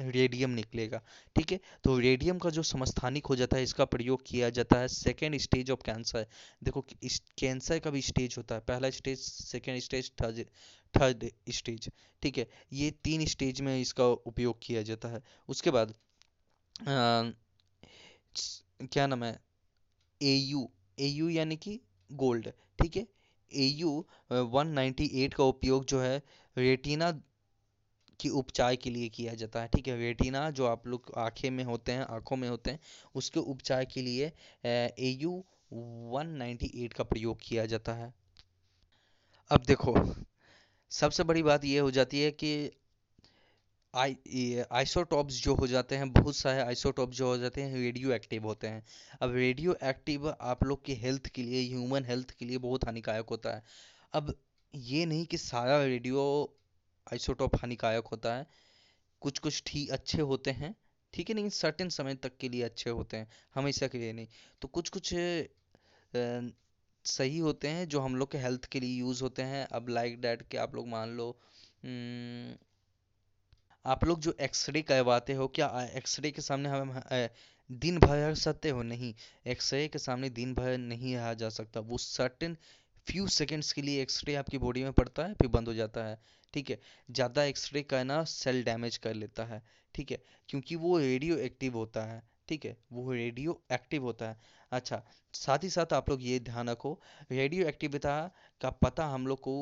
रेडियम 0.00 0.50
निकलेगा 0.50 1.00
ठीक 1.36 1.52
है? 1.52 1.60
तो 1.84 1.98
रेडियम 1.98 2.38
का 2.38 2.50
जो 2.50 2.62
समस्थानिक 2.62 3.26
हो 3.26 3.36
जाता 3.36 3.56
है 3.56 3.62
इसका 3.62 3.84
प्रयोग 3.86 4.22
किया 4.26 4.50
जाता 4.50 4.78
है 4.80 4.88
सेकेंड 4.90 5.36
स्टेज 5.40 5.70
ऑफ़ 5.70 5.82
कैंसर 5.86 6.26
देखो 6.64 6.84
इस 7.02 7.20
कैंसर 7.38 7.78
का 7.78 7.90
भी 7.90 8.02
स्टेज 8.02 8.34
होता 8.38 8.54
है। 8.54 8.60
पहला 8.62 8.90
stage 8.90 9.18
second 9.20 9.80
stage 9.82 10.10
third 10.22 10.44
third 10.94 11.24
stage 11.50 11.90
ठीक 12.22 12.38
है? 12.38 12.46
ये 12.72 12.90
तीन 13.04 13.24
स्टेज 13.26 13.60
में 13.60 13.80
इसका 13.80 14.06
उपयोग 14.06 14.58
किया 14.62 14.82
जाता 14.82 15.08
है। 15.08 15.22
उसके 15.48 15.70
बाद 15.70 15.94
आ, 16.80 17.32
क्या 18.82 19.06
नाम 19.06 19.24
है? 19.24 19.38
ए 20.20 20.34
यू 20.34 20.68
ए 20.98 21.06
यू 21.08 21.28
यानी 21.30 21.56
कि 21.56 21.80
गोल्ड 22.12 22.50
ठीक 22.82 22.96
है? 22.96 23.06
ए 23.52 23.64
यू 23.66 23.90
वन 24.32 24.92
का 25.36 25.44
उपयोग 25.44 25.84
जो 25.84 26.00
है, 26.00 26.22
रेटिना 26.58 27.10
की 28.20 28.28
उपचार 28.28 28.76
के 28.76 28.90
लिए 28.90 29.08
किया 29.08 29.34
जाता 29.34 29.62
है, 29.62 29.68
ठीक 29.68 29.88
है? 29.88 29.96
रेटिना 29.98 30.50
जो 30.50 30.66
आप 30.66 30.86
लोग 30.86 31.12
आँखें 31.18 31.50
में 31.50 31.64
होते 31.64 31.92
हैं, 31.92 32.04
आँखों 32.06 32.36
में 32.36 32.48
होते 32.48 32.70
हैं, 32.70 32.80
उसके 33.14 33.40
उपचार 33.40 33.84
के 33.84 34.02
लिए 34.02 34.32
ए 34.66 35.18
यू 35.20 35.44
वन 35.72 36.56
का 36.96 37.04
प्रयोग 37.04 37.38
किया 37.42 37.66
जाता 37.66 37.94
है। 37.94 38.12
अब 39.50 39.62
देखो, 39.62 39.94
सबसे 40.90 41.22
बड़ी 41.22 41.42
बात 41.42 41.64
यह 41.64 41.82
हो 41.82 41.90
जाती 41.90 42.20
है 42.20 42.30
कि 42.30 42.70
आई 43.94 44.64
आइसोटॉप्स 44.72 45.42
जो 45.42 45.54
हो 45.54 45.66
जाते 45.66 45.96
हैं, 45.96 46.12
बहुत 46.12 46.36
सारे 46.36 46.60
आइसोटॉप्स 46.62 47.16
जो 47.16 47.26
हो 47.26 47.36
जाते 47.38 47.62
हैं 47.62 47.74
रेडियो 47.74 48.12
एक्टिव 48.12 48.44
होते 48.44 48.66
हैं। 48.66 48.82
अब 49.22 49.34
रेडियो 49.34 49.76
एक्टिव 49.84 50.28
आप 50.30 50.64
लोग 50.64 50.84
की 50.84 50.94
हेल्थ 50.96 51.26
के 51.26 51.42
लिए 51.42 51.62
ह्यूमन 51.64 52.04
हेल्थ 52.04 52.30
के 52.30 52.44
लिए 52.44 52.58
बहुत 52.58 52.84
हानिकारक 52.84 53.28
होता 53.30 53.54
है। 53.56 53.62
अब 54.12 54.34
ये 54.74 55.04
नहीं 55.06 55.26
कि 55.26 55.38
सारा 55.38 55.82
रेडियो 55.84 56.22
आइसोटॉप 57.06 57.56
हानिकारक 57.56 58.06
होता 58.06 58.34
है। 58.36 58.46
कुछ 59.22 59.38
कुछ 59.38 59.62
ठीक 59.66 59.90
अच्छे 59.90 60.20
होते 60.22 60.50
हैं, 60.52 60.74
ठीक 61.14 61.28
है 61.28 61.34
नहीं 61.34 61.48
सर्टेन 61.50 61.88
समय 61.90 62.14
तक 62.16 62.36
के 62.36 62.48
लिए 62.48 62.62
अच्छे 62.62 62.90
होते 62.90 63.16
हैं, 63.16 63.28
हमेशा 63.54 63.86
के 63.86 63.98
लिए 63.98 64.12
नहीं। 64.12 64.28
तो 64.62 64.68
कुछ 64.68 64.88
कुछ 64.88 65.14
सही 67.04 67.38
होते 67.38 67.68
हैं 67.68 67.88
जो 67.88 68.00
हम 68.00 68.16
लोग 68.16 68.30
के 68.32 68.38
हेल्थ 68.38 68.64
के 68.64 68.80
लिए 68.80 68.98
यूज़ 68.98 69.22
होते 69.22 69.42
हैं। 69.42 69.66
अब 69.68 69.88
लाइक 69.88 70.20
डैट 70.20 70.42
के 70.50 70.58
आप 70.58 70.74
लोग 70.74 70.88
मान 70.88 71.16
लो 71.16 71.26
आप 73.84 74.04
लोग 74.04 74.20
जो 74.20 74.34
एक्सरे 74.40 74.82
करवाते 74.82 75.32
हो, 75.34 75.46
क्या 75.48 75.66
एक्सरे 75.96 76.30
के 76.30 76.42
सामने 76.42 76.68
हम 76.68 77.00
दिन 77.70 77.98
भर 77.98 78.34
सकते 78.34 78.70
हो? 78.70 78.82
नहीं 78.82 79.12
एक्सरे 79.46 79.86
के 79.88 79.98
सामने 79.98 80.30
दिन 80.30 80.54
भर 80.54 80.76
नहीं 80.78 81.14
रहा 81.16 81.32
जा 81.34 81.48
सकता। 81.50 81.80
वो 81.82 81.98
सर्टेन 81.98 82.56
फ्यू 83.06 83.26
सेकेंड्स 83.28 83.72
के 83.72 83.82
लिए 83.82 84.02
एक्सरे 84.02 84.34
आपकी 84.34 84.58
बॉडी 84.58 84.82
में 84.82 84.92
पड़ता 84.92 85.24
है, 85.24 85.34
फिर 85.34 85.48
बंद 85.48 85.68
हो 85.68 85.74
जाता 85.74 86.04
है। 86.04 86.18
ठीक 86.54 86.70
है? 86.70 86.78
ज़्यादा 87.10 87.44
एक्सरे 87.44 87.82
करना 87.84 88.22
सेल 88.26 88.62
डैमेज 88.64 88.96
कर 88.96 89.14
लेता 89.14 89.44
है। 89.44 89.62
ठीक 89.94 90.10
है? 90.10 90.18
क्योंकि 90.48 90.76
वो 90.76 90.98
रेडियो 90.98 91.36
एक्टिव 91.38 91.76
होता 91.76 92.04
है। 92.04 92.22
ठीक 92.48 92.64
है? 92.64 92.76
वो 92.92 93.12
रेडियो 93.12 93.60
एक्टिव 93.72 94.02
होता 94.02 94.28
है। 94.28 94.36
अच्छा 94.72 95.02
साथ 95.34 95.64
ही 95.64 95.70
साथ 95.70 95.92
आप 95.92 96.10
लोग 96.10 96.22
ये 96.22 96.38
ध्यान 96.40 96.68
रखो 96.70 97.00
रेडियो 97.32 97.66
एक्टिविता 97.68 98.20
का 98.60 98.70
पता 98.82 99.06
हम 99.06 99.26
लोग 99.26 99.40
को 99.40 99.54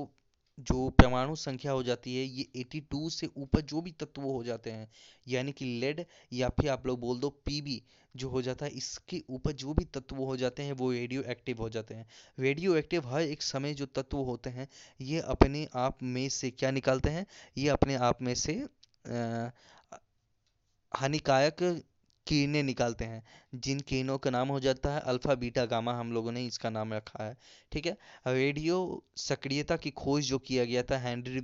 जो 0.58 0.88
परमाणु 0.90 1.34
संख्या 1.36 1.72
हो 1.72 1.82
जाती 1.82 2.16
है, 2.16 2.24
ये 2.24 2.46
82 2.56 3.08
से 3.10 3.26
ऊपर 3.36 3.60
जो 3.60 3.80
भी 3.80 3.90
तत्व 3.92 4.22
हो 4.22 4.42
जाते 4.44 4.70
हैं, 4.70 4.90
यानी 5.28 5.52
कि 5.52 5.64
लेड 5.80 6.04
या 6.32 6.48
फिर 6.48 6.70
आप 6.70 6.86
लोग 6.86 7.00
बोल 7.00 7.18
दो 7.20 7.30
पीबी 7.46 7.82
जो 8.16 8.28
हो 8.28 8.42
जाता 8.42 8.66
है, 8.66 8.70
इसके 8.72 9.22
ऊपर 9.30 9.52
जो 9.52 9.74
भी 9.74 9.84
तत्व 9.84 10.16
हो 10.16 10.36
जाते 10.36 10.62
हैं, 10.62 10.72
वो 10.72 10.90
रेडियो 10.92 11.22
एक्टिव 11.22 11.58
हो 11.58 11.68
जाते 11.68 11.94
हैं। 11.94 12.06
रेडियो 12.38 12.76
एक्टिव 12.76 13.08
हर 13.08 13.22
एक 13.22 13.42
समय 13.42 13.74
जो 13.74 13.86
तत्व 13.86 14.16
होते 14.22 14.50
हैं, 14.50 14.68
ये 15.00 15.20
अपने 15.20 15.66
आप 15.74 16.02
में 16.02 16.28
से 16.28 16.50
क्या 16.50 16.70
निकालते 16.70 17.10
हैं? 17.10 17.26
ये 17.58 17.68
अपने 17.68 17.94
आप 17.94 18.22
में 18.22 18.34
से 18.34 18.54
हानिकारक 20.92 21.82
किरणें 22.26 22.62
निकालते 22.62 23.04
हैं। 23.04 23.22
जिन 23.54 23.80
किरणों 23.80 24.18
का 24.18 24.30
नाम 24.30 24.48
हो 24.48 24.60
जाता 24.60 24.94
है, 24.94 25.00
अल्फ़ा, 25.00 25.34
बीटा, 25.34 25.64
गामा, 25.64 25.92
हम 25.92 26.12
लोगों 26.12 26.32
ने 26.32 26.46
इसका 26.46 26.70
नाम 26.70 26.92
रखा 26.94 27.24
है, 27.24 27.36
ठीक 27.72 27.86
है? 27.86 27.96
रेडियो 28.26 29.04
सक्रियता 29.16 29.76
की 29.76 29.90
खोज 29.90 30.24
जो 30.24 30.38
किया 30.38 30.64
गया 30.64 30.82
था, 30.82 30.98
हेनरी 30.98 31.42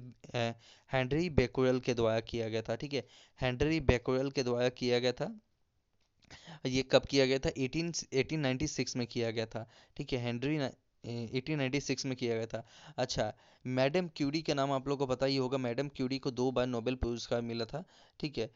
हेनरी 0.92 1.30
बेकोरल 1.30 1.80
के 1.80 1.94
द्वारा 1.94 2.20
किया 2.20 2.48
गया 2.48 2.62
था, 2.62 2.76
ठीक 2.76 2.92
है? 2.94 3.06
हेनरी 3.40 3.80
बेकोरल 3.80 4.30
के 4.30 4.42
द्वारा 4.42 4.68
किया 4.68 4.98
गया 4.98 5.12
था। 5.12 5.40
ये 6.66 6.82
कब 6.82 7.06
किया 7.06 7.26
गया 7.26 7.38
था? 7.38 7.50
18 7.56 8.04
1896 8.12 8.96
में 8.96 9.06
किया 9.06 9.30
गया 9.30 9.46
था, 9.46 9.68
ठीक 9.96 10.12
है? 10.12 10.18
हेनरी 10.18 10.58
1896 11.04 12.04
में 12.06 12.16
किया 12.16 12.37
गया 12.37 12.46
था 12.46 12.64
अच्छा 12.98 13.32
मैडम 13.64 14.08
क्यूरी 14.16 14.40
का 14.42 14.54
नाम 14.54 14.72
आप 14.72 14.88
लोगों 14.88 15.06
को 15.06 15.14
पता 15.14 15.26
ही 15.26 15.37
होगा 15.37 15.58
मैडम 15.58 15.88
क्यूरी 15.88 16.18
को 16.18 16.30
दो 16.30 16.50
बार 16.52 16.66
नोबेल 16.66 16.94
पुरस्कार 16.96 17.42
मिला 17.42 17.64
था 17.64 17.84
ठीक 18.20 18.38
है 18.38 18.50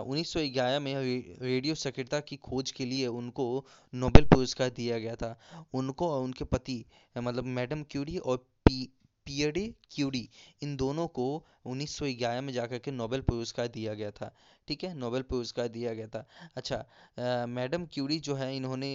उन्नीस 0.00 0.32
सौ 0.32 0.40
ग्यारह 0.50 0.80
में 0.80 0.94
रेडियो 1.42 1.74
सक्रियता 1.76 2.20
की 2.20 2.36
खोज 2.42 2.70
के 2.70 2.84
लिए 2.84 3.06
उनको 3.14 3.46
नोबेल 3.94 4.24
पुरस्कार 4.34 4.70
दिया 4.76 4.98
गया 4.98 5.14
था 5.16 5.38
उनको 5.74 6.08
और 6.08 6.22
उनके 6.24 6.44
पति 6.46 6.84
मतलब 7.16 7.44
मैडम 7.54 7.82
क्यूरी 7.90 8.18
और 8.18 8.36
पी 8.66 8.88
पियरे 9.26 9.66
क्यूरी 9.90 10.28
इन 10.62 10.76
दोनों 10.76 11.06
को 11.08 11.26
1911 11.66 12.40
में 12.40 12.52
जाकर 12.52 12.78
के 12.78 12.90
नोबेल 12.90 13.20
पुरस्कार 13.20 13.68
दिया 13.68 13.94
गया 13.94 14.10
था 14.10 14.34
ठीक 14.68 14.84
है 14.84 14.92
नोबेल 14.94 15.22
पुरस्कार 15.22 15.68
दिया 15.68 15.94
गया 15.94 16.06
था 16.08 16.26
अच्छा 16.56 17.46
मैडम 17.48 17.86
क्यूरी 17.86 18.18
जो 18.20 18.34
है 18.34 18.54
इन्होंने 18.56 18.90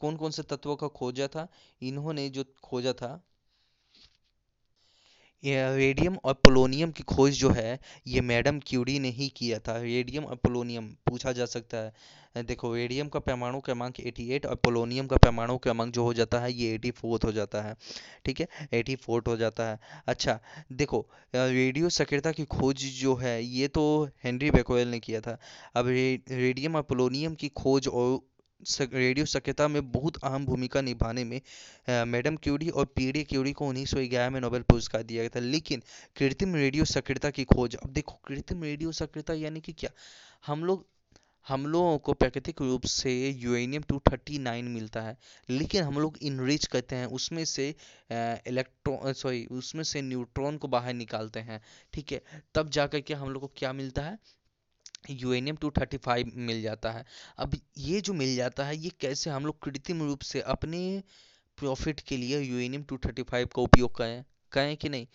कौन 0.00 0.16
कौन 0.16 0.30
से 0.30 0.42
तत्वों 0.42 0.76
का 0.76 0.88
खोजा 0.88 1.26
था 1.26 1.48
इन्होंने 1.82 2.28
जो 2.28 2.44
खोजा 2.64 2.92
था 2.92 3.20
रेडियम 5.44 6.16
और 6.24 6.34
पोलोनियम 6.34 6.90
की 6.90 7.02
खोज 7.02 7.32
जो 7.32 7.48
है 7.50 7.78
ये 8.06 8.20
मैडम 8.20 8.58
क्यूरी 8.60 8.98
ने 8.98 9.08
ही 9.10 9.28
किया 9.28 9.58
था। 9.58 9.76
रेडियम 9.82 10.24
और 10.24 10.36
पोलोनियम 10.36 10.86
पूछा 11.06 11.32
जा 11.32 11.46
सकता 11.46 11.78
है। 11.78 12.42
देखो 12.44 12.74
रेडियम 12.74 13.08
का 13.08 13.18
परमाणु 13.18 13.60
क्रमांक 13.60 14.00
88 14.00 14.46
और 14.46 14.54
पोलोनियम 14.54 15.06
का 15.06 15.16
परमाणु 15.16 15.56
क्रमांक 15.58 15.92
जो 15.94 16.04
हो 16.04 16.14
जाता 16.14 16.40
है 16.40 16.52
ये 16.52 16.78
84 16.78 17.24
हो 17.24 17.32
जाता 17.32 17.62
है। 17.62 17.74
ठीक 18.24 18.40
है? 18.40 18.46
84 18.72 19.28
हो 19.28 19.36
जाता 19.36 19.68
है। 19.70 19.78
अच्छा 20.06 20.38
देखो 20.72 21.06
रेडियो 21.34 21.88
सक्रियता 21.88 22.32
की 22.32 22.44
खोज 22.44 22.84
जो 23.00 23.14
है 23.16 23.42
ये 23.44 23.68
तो 23.68 23.84
हेनरी 24.24 24.50
बेकोयल 24.50 24.88
ने 24.88 25.00
किया 25.00 25.20
था। 25.20 25.38
अब 25.74 25.86
रे, 25.88 26.22
रेडियम 26.30 26.76
और 26.76 26.82
पोलोनियम 26.82 27.34
की 27.34 27.48
खोज 27.48 27.88
और 27.88 28.20
रेडियो 28.62 29.26
सक्रियता 29.26 29.66
में 29.68 29.90
बहुत 29.92 30.16
अहम 30.24 30.44
भूमिका 30.46 30.80
निभाने 30.80 31.24
में 31.24 31.40
मैडम 32.06 32.36
क्यूरी 32.36 32.68
और 32.70 32.84
पीडी 32.96 33.22
क्यूरी 33.24 33.52
को 33.52 33.66
उन्नीस 33.66 33.94
में 33.94 34.40
नोबेल 34.40 34.62
पुरस्कार 34.62 35.02
दिया 35.02 35.22
गया 35.22 35.30
था। 35.36 35.40
लेकिन 35.40 35.82
कृत्रिम 36.16 36.54
रेडियो 36.54 36.84
सक्रियता 36.84 37.30
की 37.30 37.44
खोज, 37.44 37.74
अब 37.76 37.90
देखो, 37.90 38.20
कृत्रिम 38.26 38.62
रेडियो 38.62 38.92
सक्रियता 38.92 39.34
यानी 39.34 39.60
कि 39.60 39.72
क्या? 39.72 39.90
हम 40.46 40.64
लोग, 40.64 40.86
हम 41.46 41.66
लोगों 41.66 41.96
को 41.98 42.12
प्राकृतिक 42.12 42.60
रूप 42.62 42.84
से 42.86 43.12
यूरेनियम 43.30 43.82
239 43.82 44.68
मिलता 44.68 45.00
है, 45.00 45.16
लेकिन 45.48 45.82
हम 45.82 45.98
लोग 45.98 46.18
इनरिच 46.22 46.66
करते 46.66 46.96
हैं, 46.96 47.06
उसमें 47.08 47.44
से 47.44 47.68
इलेक्ट्रॉन 48.10 49.12
सॉरी 49.12 49.44
उसमें 49.52 49.82
से 49.84 50.02
न्यूट्रॉन 50.02 50.56
को 50.56 50.68
बाहर 50.68 50.94
निकालते 50.94 51.40
हैं, 51.40 51.60
ठीक 51.94 52.12
है? 52.12 52.20
तब 52.54 52.70
जाकर 52.70 53.00
के 53.00 53.14
हम 53.14 53.30
लोग 53.30 53.42
को 53.42 53.50
क्या 53.56 53.72
मिलता 53.72 54.02
है? 54.02 54.18
यूरेनियम 55.10 55.56
टू 55.56 55.70
थर्टी 55.70 55.96
फाइव 55.96 56.30
मिल 56.36 56.62
जाता 56.62 56.90
है। 56.90 57.04
अब 57.38 57.56
ये 57.78 58.00
जो 58.00 58.12
मिल 58.12 58.34
जाता 58.36 58.64
है, 58.64 58.76
ये 58.76 58.90
कैसे 59.00 59.30
हम 59.30 59.46
लोग 59.46 59.62
कृत्रिम 59.62 60.02
रूप 60.02 60.20
से 60.20 60.40
अपने 60.40 61.02
प्रॉफिट 61.58 62.00
के 62.00 62.16
लिए 62.16 62.40
यूरेनियम 62.40 62.82
टू 62.82 62.98
थर्टी 62.98 63.22
फाइव 63.22 63.48
का 63.56 63.62
उपयोग 63.62 63.96
करें 63.96 64.24
करें 64.52 64.76
कि 64.76 64.88
नहीं? 64.88 65.06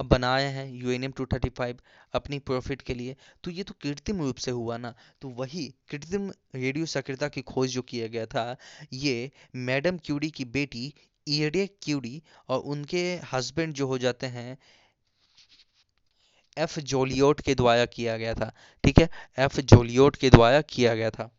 अब 0.00 0.06
बनाए 0.06 0.44
हैं 0.44 0.66
यूरेनियम 0.72 1.12
टू 1.12 1.26
थर्टी 1.26 1.48
फाइव 1.48 1.78
अपनी 2.14 2.38
प्रॉफिट 2.38 2.82
के 2.82 2.94
लिए। 2.94 3.16
तो 3.44 3.50
ये 3.50 3.62
तो 3.62 3.74
कृत्रिम 3.82 4.20
रूप 4.20 4.36
से 4.36 4.50
हुआ 4.50 4.76
ना। 4.76 4.94
तो 5.20 5.28
वही 5.28 5.66
कृत्रिम 5.90 6.30
रेडियो 6.54 6.86
सक्रियता 6.86 7.28
की 7.28 7.42
खोज 7.42 7.70
जो 7.70 7.82
किया 7.82 8.06
गया 8.06 8.26
था, 8.26 8.56
ये 8.92 9.30
मैडम 9.56 9.98
क्यूरी 9.98 10.30
की 10.30 10.44
बेटी 10.44 10.92
ईडे 11.28 11.66
क्यूरी 11.82 12.22
और 12.48 12.60
उनके 12.60 13.02
हस्बैंड 13.32 13.74
जो 13.74 13.86
हो 13.86 13.98
जाते 13.98 14.26
हैं 14.26 14.56
एफ़ 16.62 16.78
जोलियोट 16.82 17.40
के 17.40 17.54
द्वारा 17.54 17.84
किया 17.86 18.16
गया 18.16 18.34
था, 18.34 18.52
ठीक 18.84 18.98
है? 18.98 19.08
एफ़ 19.38 19.60
जोलियोट 19.60 20.16
के 20.16 20.30
द्वारा 20.30 20.60
किया 20.60 20.94
गया 20.94 21.10
था। 21.10 21.30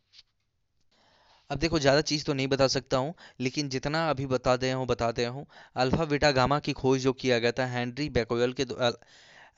अब 1.49 1.57
देखो, 1.57 1.79
ज़्यादा 1.79 2.01
चीज़ 2.01 2.23
तो 2.25 2.33
नहीं 2.33 2.47
बता 2.47 2.67
सकता 2.67 2.97
हूँ, 2.97 3.13
लेकिन 3.39 3.69
जितना 3.69 4.09
अभी 4.09 4.25
बता 4.25 4.55
दे 4.57 4.71
हूँ 4.71 4.85
बता 4.87 5.11
दे 5.11 5.25
हूँ। 5.25 5.45
अल्फ़ा 5.75 6.05
बीटा 6.05 6.31
गामा 6.31 6.59
की 6.59 6.73
खोज 6.73 7.01
जो 7.01 7.13
किया 7.13 7.39
गया 7.39 7.51
था, 7.51 7.65
हेनरी 7.67 8.09
बेकोयल 8.09 8.53
के 8.53 8.65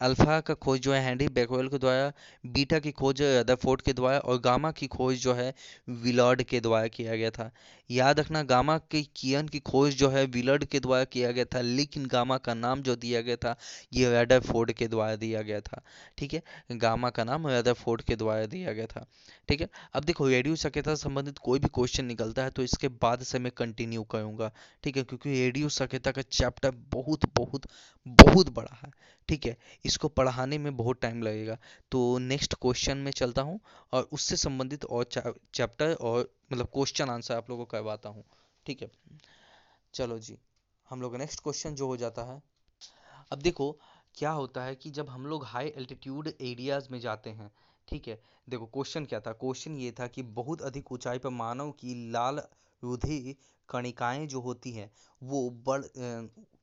अल्फ़ा 0.01 0.39
का 0.39 0.53
खोज 0.53 0.79
जो 0.79 0.93
है, 0.93 1.03
हेनरी 1.05 1.27
बेकवेल 1.27 1.67
के 1.67 1.77
द्वारा, 1.77 2.11
बीटा 2.45 2.79
की 2.79 2.91
खोज 2.91 3.21
रदरफोर्ड 3.21 3.81
के 3.81 3.93
द्वारा, 3.93 4.17
और 4.19 4.39
गामा 4.39 4.71
की 4.71 4.87
खोज 4.87 5.17
जो 5.17 5.33
है, 5.33 5.53
विलर्ड 5.89 6.43
के 6.43 6.59
द्वारा 6.59 6.87
किया 6.87 7.15
गया 7.15 7.29
था। 7.29 7.49
याद 7.93 8.19
रखना, 8.19 8.41
गामा 8.43 8.77
के 8.91 9.01
कियन 9.15 9.47
की 9.47 9.59
खोज 9.61 9.95
जो 9.95 10.09
है 10.09 10.25
विलर्ड 10.27 10.65
के 10.65 10.79
द्वारा 10.79 11.03
किया 11.05 11.31
गया 11.31 11.45
था, 11.45 11.61
लेकिन 11.61 12.05
गामा 12.07 12.37
का 12.39 12.53
नाम 12.55 12.81
जो 12.81 12.95
दिया 12.97 13.21
गया 13.21 13.35
था, 13.37 13.55
ये 13.93 14.09
रदरफोर्ड 14.13 14.71
के 14.73 14.87
द्वारा 14.87 15.15
दिया 15.17 15.41
गया 15.41 15.59
था, 15.61 15.81
ठीक 16.17 16.33
है? 16.33 16.41
गामा 16.73 17.09
का 17.09 17.23
नाम 17.23 17.47
रदरफोर्ड 17.49 18.01
के 18.01 18.15
द्वारा 18.15 18.45
दिया 18.47 18.73
गया 18.73 18.85
था, 18.87 19.05
ठीक 19.49 19.61
है? 19.61 19.69
अब 19.93 20.03
देखो, 20.03 20.27
रेडियो 20.27 20.55
सक्रियता 20.57 20.95
से 20.95 21.03
संबंधित 21.03 21.37
कोई 21.39 21.59
भी 21.59 21.67
क्वेश्चन 21.73 22.05
निकलता 22.05 22.43
है 22.43 22.49
तो 22.51 22.63
इसके 22.63 22.87
बाद 23.01 23.23
से 23.23 23.39
मैं 23.39 23.51
कंटिन्यू 23.57 24.03
करूँगा, 24.11 24.51
ठीक 24.83 24.97
है? 24.97 25.03
क्योंकि 25.03 25.29
रेडियो 25.31 25.69
सक्रियता 25.71 26.11
का 26.11 26.21
चैप्टर 26.23 26.71
बहुत 26.93 27.29
बहुत 27.35 27.67
बहुत 28.07 28.49
बड़ा 28.53 28.75
है, 28.75 28.91
ठीक 29.29 29.45
है? 29.45 29.55
इसको 29.85 30.07
पढ़ाने 30.09 30.57
में 30.57 30.75
बहुत 30.77 31.01
टाइम 31.01 31.21
लगेगा। 31.23 31.57
तो 31.91 32.17
नेक्स्ट 32.19 32.53
क्वेश्चन 32.61 32.97
में 32.97 33.11
चलता 33.11 33.41
हूँ, 33.41 33.59
और 33.93 34.07
उससे 34.13 34.35
संबंधित 34.37 34.85
और 34.85 35.05
चैप्टर 35.53 35.93
और 35.93 36.31
मतलब 36.53 36.65
क्वेश्चन 36.65 37.09
आंसर 37.09 37.35
आप 37.35 37.49
लोगों 37.49 37.65
को 37.65 37.69
करवाता 37.71 38.09
हूँ, 38.09 38.23
ठीक 38.65 38.81
है? 38.81 38.91
चलो 39.93 40.17
जी, 40.19 40.37
हम 40.89 41.01
लोग 41.01 41.15
नेक्स्ट 41.15 41.39
क्वेश्चन 41.39 41.75
जो 41.75 41.87
हो 41.87 41.97
जाता 41.97 42.23
है। 42.23 42.41
अब 43.31 43.39
देखो, 43.39 43.71
क्या 44.15 44.31
होता 44.31 44.63
है 44.63 44.75
कि 44.75 44.89
जब 44.89 45.09
हम 45.09 45.25
लोग 45.27 45.45
हाई 45.45 45.67
एल्टीट्यूड 45.67 46.27
एरियाज़ 46.41 46.87
में 46.91 46.99
जाते 46.99 47.29
हैं, 47.29 47.51
ठीक 47.87 48.07
है? 48.07 48.21
देखो 48.49 48.65
क्वेश्चन 48.65 49.05
क्या 49.05 49.19
था? 49.19 49.31
क्वेश्चन 49.33 49.77
ये 49.77 49.91
था 49.91 50.07
कि 50.07 50.21
बहुत 50.21 50.61
अधिक 50.61 50.91
ऊंचाई 50.91 51.19
पर 51.19 51.29
मानव 51.29 51.71
की 51.71 52.11
लाल 52.11 52.41
रुधि 52.83 53.35
कणिकाएँ 53.69 54.27
जो 54.27 54.41
होती 54.41 54.71
हैं, 54.71 54.91
वो 55.23 55.49
बढ़ 55.49 55.85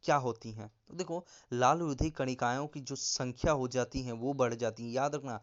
क्या 0.04 0.16
होती 0.16 0.52
हैं? 0.52 0.70
तो 0.88 0.94
देखो, 0.94 1.24
लाल 1.52 1.78
रुधिर 1.78 2.10
कणिकाओं 2.10 2.66
की 2.66 2.80
जो 2.80 2.96
संख्या 2.96 3.52
हो 3.52 3.68
जाती 3.68 4.02
है, 4.02 4.12
वो 4.12 4.32
बढ़ 4.34 4.54
जाती 4.54 4.82
है। 4.82 4.90
याद 4.90 5.14
रखना 5.14 5.40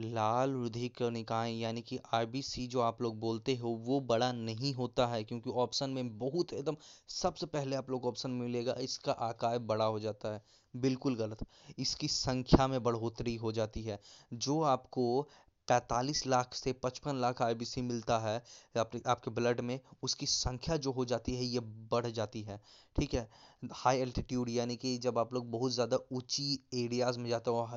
लाल 0.00 0.50
रुधिर 0.52 0.90
कणिकाएँ, 0.98 1.58
यानी 1.60 1.82
कि 1.82 1.98
आरबीसी 2.14 2.66
जो 2.66 2.80
आप 2.80 3.02
लोग 3.02 3.18
बोलते 3.20 3.54
हो, 3.56 3.68
वो 3.68 4.00
बड़ा 4.00 4.32
नहीं 4.32 4.74
होता 4.74 5.06
है, 5.06 5.24
क्योंकि 5.24 5.50
ऑप्शन 5.50 5.90
में 5.90 6.18
बहुत 6.18 6.52
एकदम 6.52 6.76
सबसे 7.08 7.46
पहले 7.46 7.76
आप 7.76 7.90
लोग 7.90 8.04
ऑप्शन 8.04 8.30
में 8.30 8.46
मिलेगा, 8.46 8.72
इसका 8.80 9.12
आकार 9.12 9.58
बड़ा 9.58 9.84
हो 9.84 10.00
जाता 10.00 10.34
है। 10.34 10.42
बिल्कुल 10.76 11.14
गलत। 11.16 11.46
इसकी 11.78 12.08
संख्या 12.08 12.66
में 12.68 12.82
बढ़ोतरी 12.82 13.36
हो 13.36 13.52
जाती 13.52 13.82
है। 13.82 14.00
जो 14.32 14.60
आपको 14.62 15.28
पैंतालीस 15.68 16.26
लाख 16.26 16.54
से 16.54 16.72
पचपन 16.82 17.20
लाख 17.20 17.42
आईबीसी 17.42 17.82
मिलता 17.82 18.18
है 18.18 18.36
आप, 18.78 18.90
आपके 19.06 19.30
ब्लड 19.30 19.60
में 19.60 19.78
उसकी 20.02 20.26
संख्या 20.26 20.76
जो 20.78 20.92
हो 20.92 21.04
जाती 21.04 21.34
है 21.36 21.44
ये 21.44 21.60
बढ़ 21.90 22.06
जाती 22.08 22.42
है। 22.42 22.60
ठीक 22.96 23.14
है? 23.14 23.28
हाई 23.74 23.98
एल्टीट्यूड 23.98 24.48
यानी 24.50 24.76
कि 24.76 24.96
जब 24.98 25.18
आप 25.18 25.32
लोग 25.34 25.50
बहुत 25.50 25.72
ज़्यादा 25.72 25.98
ऊँची 26.12 26.52
एरियाज़ 26.74 27.18
में 27.18 27.28
जाते 27.30 27.50
हो 27.50 27.68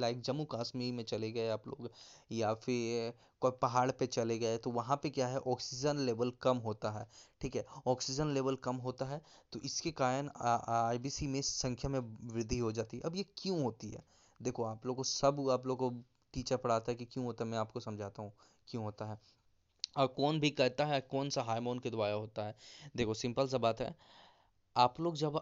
लाइक 0.00 0.20
जम्मू 0.22 0.44
कश्मीर 0.52 0.92
में 0.94 1.04
चले 1.04 1.30
गए 1.32 1.48
आप 1.50 1.68
लोग 1.68 1.90
या 2.32 2.52
फिर 2.56 3.12
कोई 3.42 3.50
पहाड़ 3.62 3.90
पे 3.90 4.06
चले 4.08 4.38
गए 4.38 4.56
तो 4.58 4.70
वहाँ 4.70 4.96
पे 5.02 5.10
क्या 5.10 5.26
है 5.28 5.38
ऑक्सीजन 5.48 5.98
लेवल 6.06 6.32
कम 6.42 6.56
होता 6.58 6.90
है। 6.90 7.06
ठीक 7.40 7.56
है? 7.56 7.64
ऑक्सीजन 7.86 8.32
लेवल 8.34 8.56
कम 8.64 8.76
होता 8.78 9.06
है 9.06 9.20
तो 9.52 9.60
इसके 9.60 9.90
कारण 9.92 10.28
आईबीसी 10.38 11.26
में 11.26 11.40
संख्या 11.42 11.90
में 11.90 11.98
वृद्धि 12.34 12.58
हो 12.58 12.72
जाती 12.72 12.96
है। 12.96 13.02
अब 13.02 13.16
ये 13.16 13.24
क्यों 13.38 13.62
होती 13.62 13.90
है? 13.90 14.04
देखो 14.40 14.64
आप 14.64 14.86
लोग 14.86 14.96
को 14.96 15.04
सब 15.04 15.46
आप 15.50 15.66
लोग 15.66 15.78
को 15.78 15.90
टीचर 16.34 16.56
पढ़ाता 16.56 16.92
है 16.92 16.96
कि 16.96 17.04
क्यों 17.04 17.24
होता 17.24 17.44
है, 17.44 17.50
मैं 17.50 17.58
आपको 17.58 17.80
समझाता 17.80 18.22
हूँ 18.22 18.32
क्यों 18.68 18.84
होता 18.84 19.06
है। 19.06 19.18
और 19.96 20.06
कौन 20.06 20.40
भी 20.40 20.50
कहता 20.50 20.84
है, 20.84 21.00
कौन 21.00 21.30
सा 21.30 21.42
हार्मोन 21.42 21.78
के 21.78 21.90
द्वारा 21.90 22.14
होता 22.14 22.46
है। 22.46 22.56
देखो, 22.96 23.14
सिंपल 23.14 23.48
सा 23.48 23.58
बात 23.58 23.80
है, 23.80 23.94
आप 24.76 25.00
लोग 25.00 25.16
जब 25.16 25.40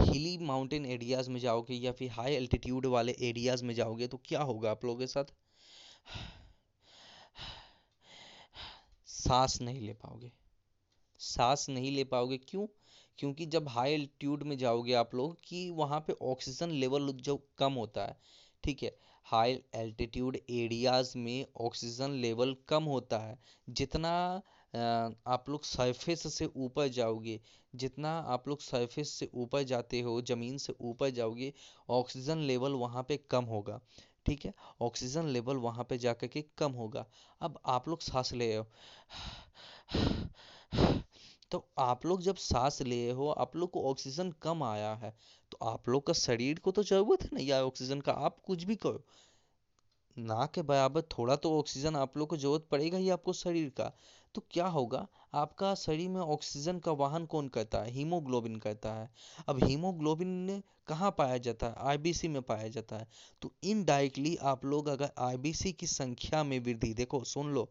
हिली 0.00 0.36
माउंटेन 0.38 0.86
एरियाज़ 0.86 1.30
में 1.30 1.40
जाओगे 1.40 1.74
या 1.74 1.92
फिर 1.92 2.10
हाई 2.10 2.34
एल्टीट्यूड 2.34 2.86
वाले 2.86 3.16
एरियाज़ 3.20 3.64
में 3.64 3.74
जाओगे 3.74 4.06
तो 4.06 4.20
क्या 4.24 4.42
होगा 4.42 4.70
आप 4.70 4.84
लोगों 4.84 4.98
के 4.98 5.06
साथ? 5.06 5.24
सांस 9.06 9.60
नहीं 9.60 9.80
ले 9.80 9.92
पाओगे। 9.92 10.32
सांस 11.18 11.68
नहीं 11.68 11.90
ले 11.92 12.04
पाओगे। 12.04 12.38
क्यों? 12.38 12.66
क्योंकि 13.18 13.46
जब 13.46 13.68
हाई 13.68 13.92
एल्टीट्यूड 13.92 14.42
में 14.42 14.56
जाओगे 14.58 14.92
आप 14.92 15.14
लोग, 15.14 15.36
कि 15.44 15.70
वहाँ 15.70 16.00
पे 16.00 16.12
ऑक्सीजन 16.22 16.70
लेवल 16.70 17.12
जो 17.12 17.36
कम 17.58 17.72
होता 17.72 18.06
है, 18.06 18.16
ठीक 18.64 18.82
है 18.82 18.96
हाई 19.32 19.52
एल्टीट्यूड 19.74 20.36
एरियाज़ 20.36 21.12
में 21.18 21.46
ऑक्सीजन 21.60 22.10
लेवल 22.22 22.54
कम 22.68 22.84
होता 22.84 23.18
है। 23.18 23.38
जितना 23.68 24.10
आप 25.26 25.44
लोग 25.48 25.64
सरफेस 25.64 26.34
से 26.34 26.46
ऊपर 26.56 26.88
जाओगे, 26.88 27.38
जितना 27.74 28.10
आप 28.34 28.48
लोग 28.48 28.60
सरफेस 28.60 29.10
से 29.10 29.28
ऊपर 29.34 29.62
जाते 29.62 30.00
हो, 30.00 30.20
ज़मीन 30.22 30.58
से 30.58 30.74
ऊपर 30.80 31.10
जाओगे 31.10 31.52
ऑक्सीजन 31.90 32.38
लेवल 32.42 32.72
वहाँ 32.74 33.02
पे 33.08 33.16
कम 33.30 33.44
होगा। 33.44 33.80
ठीक 34.26 34.44
है? 34.44 34.52
ऑक्सीजन 34.80 35.26
लेवल 35.28 35.56
वहाँ 35.58 35.84
पे 35.90 35.98
जाकर 35.98 36.26
के 36.26 36.44
कम 36.58 36.72
होगा। 36.72 37.06
अब 37.40 37.58
आप 37.66 37.88
लोग 37.88 38.00
सांस 38.02 38.32
ले 38.32 38.48
रहे 38.48 38.56
हो। 38.56 38.66
तो 41.52 41.64
आप 41.80 42.06
लोग 42.06 42.22
जब 42.22 42.36
सांस 42.36 42.80
ले 42.82 43.10
हो, 43.10 43.28
आप 43.28 43.56
लोग 43.56 43.70
को 43.70 43.82
ऑक्सीजन 43.90 44.30
कम 44.42 44.62
आया 44.62 44.94
है 44.94 45.14
तो 45.52 45.58
आप 45.66 45.88
लोग 45.88 46.06
का 46.06 46.12
शरीर 46.12 46.58
को 46.58 46.70
तो 46.70 46.82
ज़रूरत 46.84 47.22
है 47.22 47.28
ना 47.32 47.40
यार 47.42 47.62
ऑक्सीजन 47.62 48.00
का 48.00 48.12
आप 48.12 48.38
कुछ 48.46 48.64
भी 48.64 48.76
करो। 48.76 49.04
ना 50.16 50.46
के 50.46 50.62
बराबर 50.62 51.02
थोड़ा 51.10 51.36
तो 51.36 51.58
ऑक्सीजन 51.58 51.96
आप 51.96 52.16
लोग 52.16 52.28
को 52.28 52.36
ज़रूरत 52.36 52.66
पड़ेगा 52.70 52.98
ही 52.98 53.10
आपको 53.10 53.32
शरीर 53.32 53.68
का। 53.76 53.92
तो 54.34 54.42
क्या 54.50 54.66
होगा, 54.66 55.06
आपका 55.34 55.74
शरीर 55.74 56.08
में 56.08 56.20
ऑक्सीजन 56.20 56.78
का 56.78 56.92
वाहन 56.92 57.26
कौन 57.26 57.48
करता 57.48 57.78
है? 57.78 57.90
हीमोग्लोबिन 57.90 58.56
करता 58.56 58.92
है। 58.94 59.08
अब 59.48 59.62
हीमोग्लोबिन 59.64 60.62
कहाँ 60.88 61.10
पाया 61.18 61.38
जाता 61.38 61.66
है? 61.66 61.74
आईबीसी 61.80 62.28
में 62.28 62.40
पाया 62.42 62.68
जाता 62.68 62.96
है। 62.96 63.08
तो 63.42 63.52
इनडायरेक्टली 63.64 64.36
आप 64.44 64.64
लोग 64.64 64.88
अगर 64.88 65.10
आईबीसी 65.20 65.72
की 65.72 65.86
संख्या 65.88 66.42
में 66.44 66.58
वृद्धि, 66.60 66.92
देखो 66.94 67.22
सुन 67.24 67.52
लो, 67.54 67.68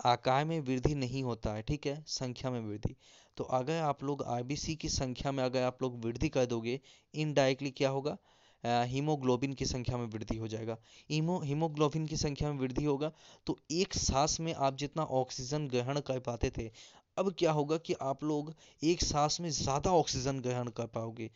आकार 0.00 0.44
में 0.44 0.60
वृद्धि 0.60 0.94
नहीं 0.94 1.22
होता 1.22 1.54
है, 1.54 1.62
ठीक 1.62 1.86
है? 1.86 2.02
संख्या 2.08 2.50
में 2.50 2.60
वृद्धि। 2.60 2.96
तो 3.36 3.44
अगर 3.54 3.80
आप 3.82 4.02
लोग 4.04 4.22
आरबीसी 4.28 4.74
की 4.76 4.88
संख्या 4.90 5.32
में 5.32 5.42
अगर 5.44 5.62
आप 5.62 5.82
लोग 5.82 6.04
वृद्धि 6.04 6.28
कर 6.28 6.46
दोगे 6.46 6.78
इनडायरेक्टली 7.14 7.70
क्या 7.72 7.90
होगा? 7.90 8.16
हीमोग्लोबिन 8.64 9.52
की 9.54 9.64
संख्या 9.66 9.96
में 9.96 10.06
वृद्धि 10.06 10.36
हो 10.36 10.48
जाएगा। 10.48 10.76
हीमो 11.10 11.38
हीमोग्लोबिन 11.40 12.06
की 12.06 12.16
संख्या 12.16 12.50
में 12.52 12.58
वृद्धि 12.58 12.84
होगा 12.84 13.10
तो 13.46 13.56
एक 13.72 13.94
सांस 13.96 14.38
में 14.40 14.52
आप 14.54 14.76
जितना 14.76 15.02
ऑक्सीजन 15.14 15.68
ग्रहण 15.68 16.00
कर 16.02 16.18
पाते 16.20 16.50
थे, 16.50 16.70
अब 17.16 17.32
क्या 17.38 17.52
होगा 17.52 17.76
कि 17.78 17.94
आप 18.02 18.24
लोग 18.24 18.52
एक 18.82 19.02
सांस 19.02 19.40
में 19.40 19.48
ज़्यादा 19.52 19.92
ऑक्सीजन 19.92 20.40
ग्रहण 20.40 20.68
कर 20.70 20.86
पाओगे। 20.88 21.30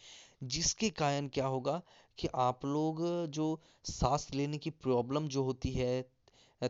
जिसके 0.45 0.91
कारण 0.93 1.29
क्या 1.29 1.47
होगा 1.47 1.81
कि 2.19 2.29
आप 2.37 2.65
लोग 2.67 3.03
जो 3.29 3.61
सांस 3.85 4.29
लेने 4.35 4.59
की 4.59 4.71
प्रॉब्लम 4.73 5.29
जो 5.29 5.43
होती 5.45 5.71
है, 5.73 6.03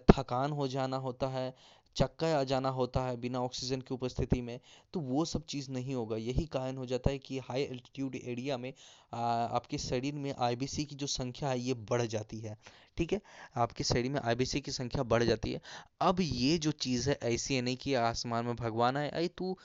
थकान 0.08 0.52
हो 0.52 0.66
जाना 0.68 0.96
होता 0.98 1.28
है 1.28 1.54
चक्कर 1.96 2.34
आ 2.36 2.42
जाना 2.44 2.68
होता 2.68 3.00
है 3.00 3.16
बिना 3.16 3.40
ऑक्सीजन 3.40 3.80
की 3.80 3.94
उपस्थिति 3.94 4.40
में 4.42 4.58
तो 4.94 5.00
वो 5.00 5.24
सब 5.24 5.44
चीज़ 5.46 5.70
नहीं 5.70 5.94
होगा। 5.94 6.16
यही 6.16 6.44
कारण 6.46 6.76
हो 6.76 6.86
जाता 6.86 7.10
है 7.10 7.18
कि 7.18 7.38
हाई 7.38 7.62
एल्टीट्यूड 7.62 8.16
एरिया 8.16 8.56
में 8.58 8.72
आ, 9.14 9.18
आपके 9.18 9.78
शरीर 9.78 10.14
में 10.14 10.34
आईबीसी 10.38 10.84
की 10.84 10.94
जो 10.94 11.06
संख्या 11.06 11.48
है 11.48 11.58
ये 11.60 11.74
बढ़ 11.90 12.02
जाती 12.02 12.40
है। 12.40 12.56
ठीक 12.96 13.12
है? 13.12 13.20
आपके 13.56 13.84
शरीर 13.84 14.10
में 14.12 14.20
आईबीसी 14.20 14.60
की 14.60 14.72
संख्या 14.72 15.02
बढ़ 15.02 15.22
जाती 15.22 15.52
है। 15.52 15.60
अब 16.00 16.20
ये 16.20 16.58
जो 16.58 16.70
चीज़ 16.70 17.10
है 17.10 17.18
ऐसी 17.22 17.54
है 17.54 17.62
नहीं 17.62 17.76
कि 17.76 17.94
आसमान 17.94 18.44
में 18.44 18.56
भगवान 18.56 18.96
आए 18.96 19.08
अरे 19.08 19.28
तू 19.28 19.56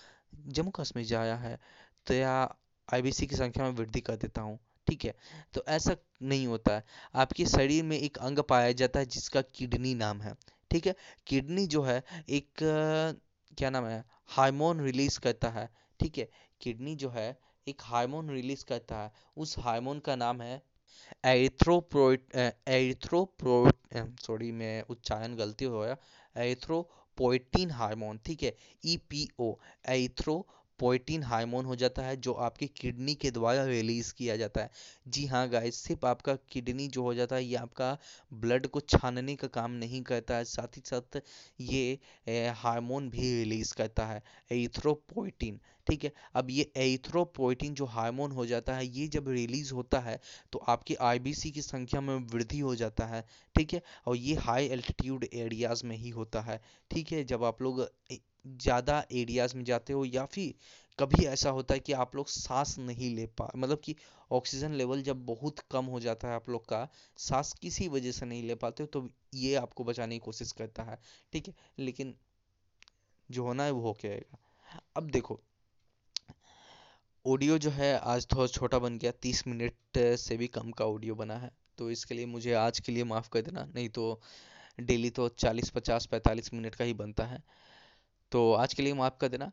जम्मू 0.48 0.72
कश्मीर 0.72 1.06
जाया 1.06 1.36
है 1.36 1.58
तो 2.08 2.14
या 2.14 2.34
आईबीसी 2.88 3.28
की 3.28 3.36
संख्या 3.36 3.64
में 3.64 3.72
वृद्धि 3.72 4.02
कर 4.02 4.16
देता 4.16 4.42
हूँ। 4.42 4.58
ठीक 4.88 5.06
है? 5.06 5.14
तो 5.54 5.64
ऐसा 5.68 5.96
नहीं 6.24 6.48
होता 6.48 6.76
है। 6.76 6.84
आपके 7.16 7.46
शरीर 7.46 7.84
में 7.84 7.98
एक 7.98 8.18
अंग 8.18 8.40
पाया 8.40 8.72
जाता 8.72 9.00
है 9.00 9.06
जिसका 9.06 9.42
किडनी 9.42 9.94
नाम 9.96 10.22
है। 10.22 10.34
ठीक 10.72 10.88
है? 10.88 10.96
किडनी 11.28 11.66
जो 11.68 11.82
है, 11.82 12.04
एक, 12.30 12.50
क्या 13.58 13.70
नाम 13.70 13.86
है, 13.86 14.04
हार्मोन 14.28 14.82
रिलीज़ 14.82 15.20
करता 15.20 15.50
है, 15.50 15.70
ठीक 16.00 16.18
है? 16.18 16.30
किडनी 16.62 16.96
जो 16.96 17.10
है, 17.10 17.38
एक 17.68 17.82
हार्मोन 17.82 18.30
रिलीज़ 18.30 18.66
करता 18.66 19.02
है। 19.04 19.12
उस 19.38 19.56
हार्मोन 19.60 20.00
का 20.00 20.16
नाम 20.16 20.42
है 20.42 20.62
एरिथ्रोप्रोट 21.26 22.34
सॉरी 24.22 24.52
मैं 24.52 24.82
उच्चारण 24.90 25.36
गलती 25.36 25.66
हो 25.66 25.80
गया। 25.80 25.98
एरिथ्रोपोइटिन 26.38 27.72
हार्मोन, 27.72 28.20
ठीक 28.26 28.44
है? 28.44 28.56
ईपीओ 28.86 29.54
एरिथ्रो 29.88 30.36
पोइटिन 30.80 31.24
हार्मोन 31.24 31.66
हो 31.66 31.76
जाता 31.76 32.02
है, 32.02 32.16
जो 32.18 32.34
आपकी 32.34 32.68
किडनी 32.78 33.16
के 33.16 33.32
द्वारा 33.32 33.64
रिलीज़ 33.66 34.14
किया 34.14 34.36
जाता 34.38 34.62
है। 34.62 34.70
जी 35.08 35.26
हाँ 35.26 35.48
गाइस 35.50 35.76
सिर्फ़ 35.78 36.06
आपका 36.06 36.36
किडनी 36.52 36.88
जो 36.90 37.04
हो 37.04 37.14
जाता 37.14 37.36
है, 37.36 37.44
ये 37.46 37.56
आपका 37.58 37.98
ब्लड 38.32 38.68
को 38.68 38.80
छानने 38.82 39.36
का 39.36 39.48
काम 39.50 39.72
नहीं 39.74 40.02
करता 40.04 40.36
है, 40.36 40.44
साथ 40.46 40.78
ही 40.78 40.82
साथ 40.86 41.22
ये 41.62 42.00
हार्मोन 42.58 43.10
भी 43.10 43.34
रिलीज़ 43.34 43.74
करता 43.76 44.06
है 44.06 44.22
एथ्रोपोइटिन 44.54 45.60
ठीक 45.88 46.04
है, 46.04 46.12
अब 46.36 46.50
ये 46.52 46.64
एथ्रोपोइटिन 46.78 47.74
जो 47.74 47.86
हार्मोन 47.88 48.32
हो 48.32 48.46
जाता 48.46 48.74
है, 48.74 48.86
ये 48.88 49.08
जब 49.08 49.30
रिलीज़ 49.30 49.74
होता 49.74 50.00
है 50.00 50.20
तो 50.54 50.60
आपकी 50.70 50.96
आईबीसी 51.04 51.52
की 51.52 51.62
संख्या 51.62 52.02
में 52.02 52.16
वृद्धि 52.34 52.60
हो 52.60 52.76
जाता 52.76 53.06
है। 53.06 53.24
ठीक 53.56 53.74
है, 53.74 53.82
और 54.08 54.16
ये 54.18 54.36
हाई 54.38 54.68
एल्टीट्यूड 54.70 55.26
एरियाज़ 55.26 55.86
में 55.86 55.96
ही 55.98 56.10
होता 56.12 56.42
है। 56.42 56.62
ठीक 56.92 57.12
है, 57.12 57.24
जब 57.24 57.44
आप 57.44 57.62
लोग 57.62 57.82
ज़्यादा 58.46 59.04
एरियाज़ 59.14 59.56
में 59.58 59.64
जाते 59.64 59.94
हो 59.94 60.04
या 60.06 60.26
फिर 60.26 60.54
कभी 61.00 61.26
ऐसा 61.26 61.50
होता 61.50 61.74
है 61.74 61.80
कि 61.80 61.94
आप 61.94 62.16
लोग 62.16 62.28
सांस 62.28 62.78
नहीं 62.80 63.16
ले 63.16 63.26
पा 63.38 63.50
मतलब 63.56 63.82
कि 63.84 63.96
ऑक्सीजन 64.32 64.74
लेवल 64.74 65.02
जब 65.02 65.26
बहुत 65.26 65.60
कम 65.72 65.86
हो 65.86 66.00
जाता 66.00 66.28
है 66.28 66.36
आप 66.36 66.50
लोग 66.50 66.66
का, 66.66 66.88
सांस 67.18 67.54
किसी 67.54 67.88
वजह 67.88 68.12
से 68.12 68.26
नहीं 68.26 68.44
ले 68.44 68.56
पाते 68.56 68.84
हो 68.84 68.88
तो 68.88 69.08
ये 69.36 69.54
आपको 69.56 69.84
बचाने 69.84 70.16
की 70.16 70.20
कोशिश 70.20 70.52
करता 70.52 70.84
है, 70.84 70.98
ठीक 71.34 71.48
है? 71.48 71.54
लेकिन 71.80 72.14
जो 73.30 73.44
होना 73.44 73.64
है 73.64 73.72
वो 73.72 73.82
हो 73.82 73.94
के 73.94 74.08
आएगा। 74.08 74.38
अब 74.98 75.10
देखो 75.12 75.40
ऑडियो 77.26 77.58
जो 77.58 77.70
है 77.70 77.98
आज 78.00 78.28
थोड़ा 78.32 78.48
छोटा 78.48 78.80
बन 78.80 78.98
गया, 78.98 79.12
तीस 79.12 79.48
मिनट 79.48 79.98
से 80.18 80.38
भी 80.38 80.48
कम 80.50 80.72
का 80.72 80.86
ऑडियो 80.86 81.16
बना 81.16 81.38
है 81.38 81.52
तो 81.78 81.90
इसके 81.92 82.16
लिए 82.16 82.26
मुझे 82.26 82.54
आज 82.54 82.80
के 82.80 82.92
लिए 82.92 83.04
माफ़ 83.04 83.30
कर 83.30 83.42
देना, 83.42 83.66
नहीं 83.66 83.90
तो 83.90 84.20
डेली 84.80 85.10
तो 85.10 85.28
चालीस, 85.30 85.70
पचास, 85.70 86.06
पैंतालीस 86.06 86.54
मिनट 86.54 86.76
का 86.76 86.86
ही 86.86 86.94
बनता 86.94 87.26
है। 87.26 87.42
तो 88.32 88.52
आज 88.54 88.74
के 88.74 88.84
लिए 88.84 88.94
माफ़ 88.94 89.18
कर 89.22 89.28
देना, 89.28 89.52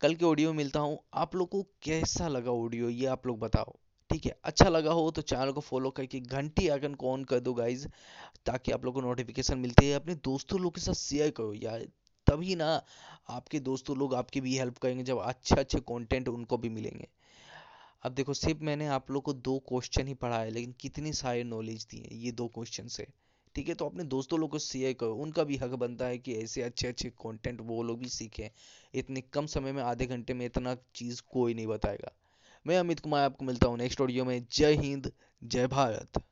कल 0.00 0.14
के 0.14 0.24
ऑडियो 0.24 0.52
मिलता 0.52 0.80
हूँ। 0.80 0.98
आप 1.14 1.34
लोग 1.36 1.48
को 1.48 1.62
कैसा 1.82 2.28
लगा 2.28 2.50
ऑडियो 2.52 2.88
ये 2.88 3.06
आप 3.08 3.26
लोग 3.26 3.38
बताओ। 3.40 3.74
ठीक 4.10 4.26
है 4.26 4.34
अच्छा 4.44 4.68
लगा 4.68 4.92
हो 4.92 5.10
तो 5.10 5.22
चैनल 5.22 5.50
को 5.52 5.60
फॉलो 5.60 5.90
करके 5.90 6.20
घंटी 6.20 6.68
आइकन 6.68 6.94
को 6.94 7.12
ऑन 7.12 7.24
कर 7.24 7.40
दो 7.40 7.54
गाइज़ 7.54 7.86
ताकि 8.46 8.72
आप 8.72 8.84
लोग 8.84 8.94
को 8.94 9.00
नोटिफिकेशन 9.00 9.58
मिलती 9.58 9.88
है। 9.88 9.94
अपने 9.94 10.14
दोस्तों 10.24 10.60
लोग 10.60 10.74
के 10.74 10.80
साथ 10.80 10.94
शेयर 10.94 11.30
करो 11.30 11.52
यार, 11.54 11.86
तभी 12.26 12.54
ना 12.56 12.70
आपके 13.30 13.60
दोस्तों 13.60 13.96
लोग 13.96 14.14
आपकी 14.14 14.40
भी 14.40 14.56
हेल्प 14.58 14.78
करेंगे, 14.78 15.04
जब 15.04 15.18
अच्छे 15.18 15.54
अच्छे 15.54 15.80
कंटेंट 15.82 16.28
उनको 16.28 16.58
भी 16.58 16.68
मिलेंगे। 16.70 17.08
अब 18.04 18.12
देखो, 18.12 18.34
सिर्फ़ 18.34 18.62
मैंने 18.62 18.86
आप 18.88 19.10
लोग 19.10 19.22
को 19.22 19.32
दो 19.34 19.58
क्वेश्चन 19.68 20.06
ही 20.06 20.14
पढ़ा 20.14 20.44
लेकिन 20.44 20.74
कितनी 20.80 21.12
सारी 21.14 21.44
नॉलेज 21.44 21.86
दी 21.90 21.98
है 22.00 22.16
ये 22.16 22.32
दो 22.32 22.46
क्वेश्चन 22.48 22.88
से। 22.88 23.06
ठीक 23.54 23.68
है 23.68 23.74
तो 23.74 23.86
अपने 23.86 24.04
दोस्तों 24.04 24.38
लोग 24.40 24.50
को 24.50 24.58
शेयर 24.58 24.92
करो। 24.92 25.14
उनका 25.14 25.44
भी 25.44 25.56
हक 25.56 25.70
बनता 25.70 26.06
है 26.06 26.18
कि 26.18 26.34
ऐसे 26.34 26.62
अच्छे 26.62 26.88
अच्छे 26.88 27.10
कंटेंट 27.10 27.60
वो 27.60 27.82
लोग 27.82 27.98
भी 27.98 28.08
सीखें। 28.08 28.48
इतने 28.94 29.20
कम 29.20 29.46
समय 29.46 29.72
में, 29.72 29.82
आधे 29.82 30.06
घंटे 30.06 30.34
में 30.34 30.46
इतना 30.46 30.76
चीज़ 30.94 31.22
कोई 31.32 31.54
नहीं 31.54 31.66
बताएगा। 31.66 32.12
मैं 32.66 32.78
अमित 32.78 33.00
कुमार 33.00 33.24
आपको 33.24 33.44
मिलता 33.44 33.68
हूँ 33.68 33.78
नेक्स्ट 33.78 34.00
ऑडियो 34.00 34.24
में। 34.24 34.46
जय 34.52 34.74
हिंद, 34.74 35.12
जय 35.44 35.66
भारत। 35.66 36.22